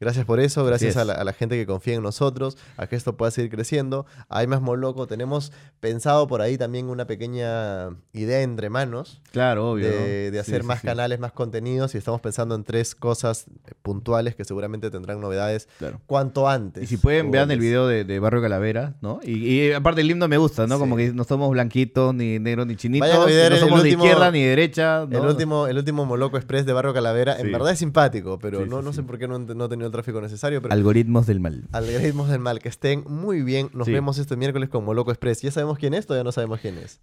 [0.00, 0.96] Gracias por eso, gracias es.
[0.96, 4.06] a la, a la gente que confía en nosotros, a que esto pueda seguir creciendo.
[4.30, 9.20] Hay más Moloco, tenemos pensado por ahí también una pequeña idea entre manos.
[9.32, 9.88] Claro, obvio.
[9.88, 10.04] De, ¿no?
[10.04, 10.86] de Sí, hacer sí, más sí.
[10.86, 15.68] canales, más contenidos y estamos pensando en tres cosas eh, puntuales que seguramente tendrán novedades
[15.78, 16.00] Claro.
[16.06, 16.82] cuanto antes.
[16.82, 19.20] Y si pueden, vean el video de, de Barrio Calavera, ¿no?
[19.22, 20.78] Y, y aparte el himno me gusta, ¿no?
[20.78, 23.08] Como que no somos blanquitos, ni negros, ni chinitos.
[23.10, 25.06] No somos de izquierda ni de derecha.
[25.08, 25.18] ¿no?
[25.18, 28.92] El último, el último Moloco Express de Barrio Calavera, en verdad es simpático, pero no,
[28.92, 30.62] sé por qué no, no ha tenido el tráfico necesario.
[30.62, 31.68] Pero Algoritmos del mal.
[31.72, 33.70] algoritmos del mal, que estén muy bien.
[33.74, 33.92] Nos Sí.
[33.92, 35.42] vemos este miércoles con Moloco Express.
[35.42, 36.06] ¿Ya sabemos quién es?
[36.06, 37.00] Todavía no sabemos quién es.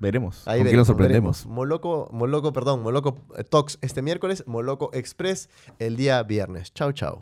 [0.00, 0.46] Veremos.
[0.48, 1.38] Ahí ¿Con qué veremos, nos sorprendemos?
[1.44, 1.54] veremos.
[1.56, 5.48] Moloco, Moloco, perdón, Moloco eh, Talks este miércoles, Moloco Express
[5.78, 6.72] el día viernes.
[6.74, 7.20] Chau, chau.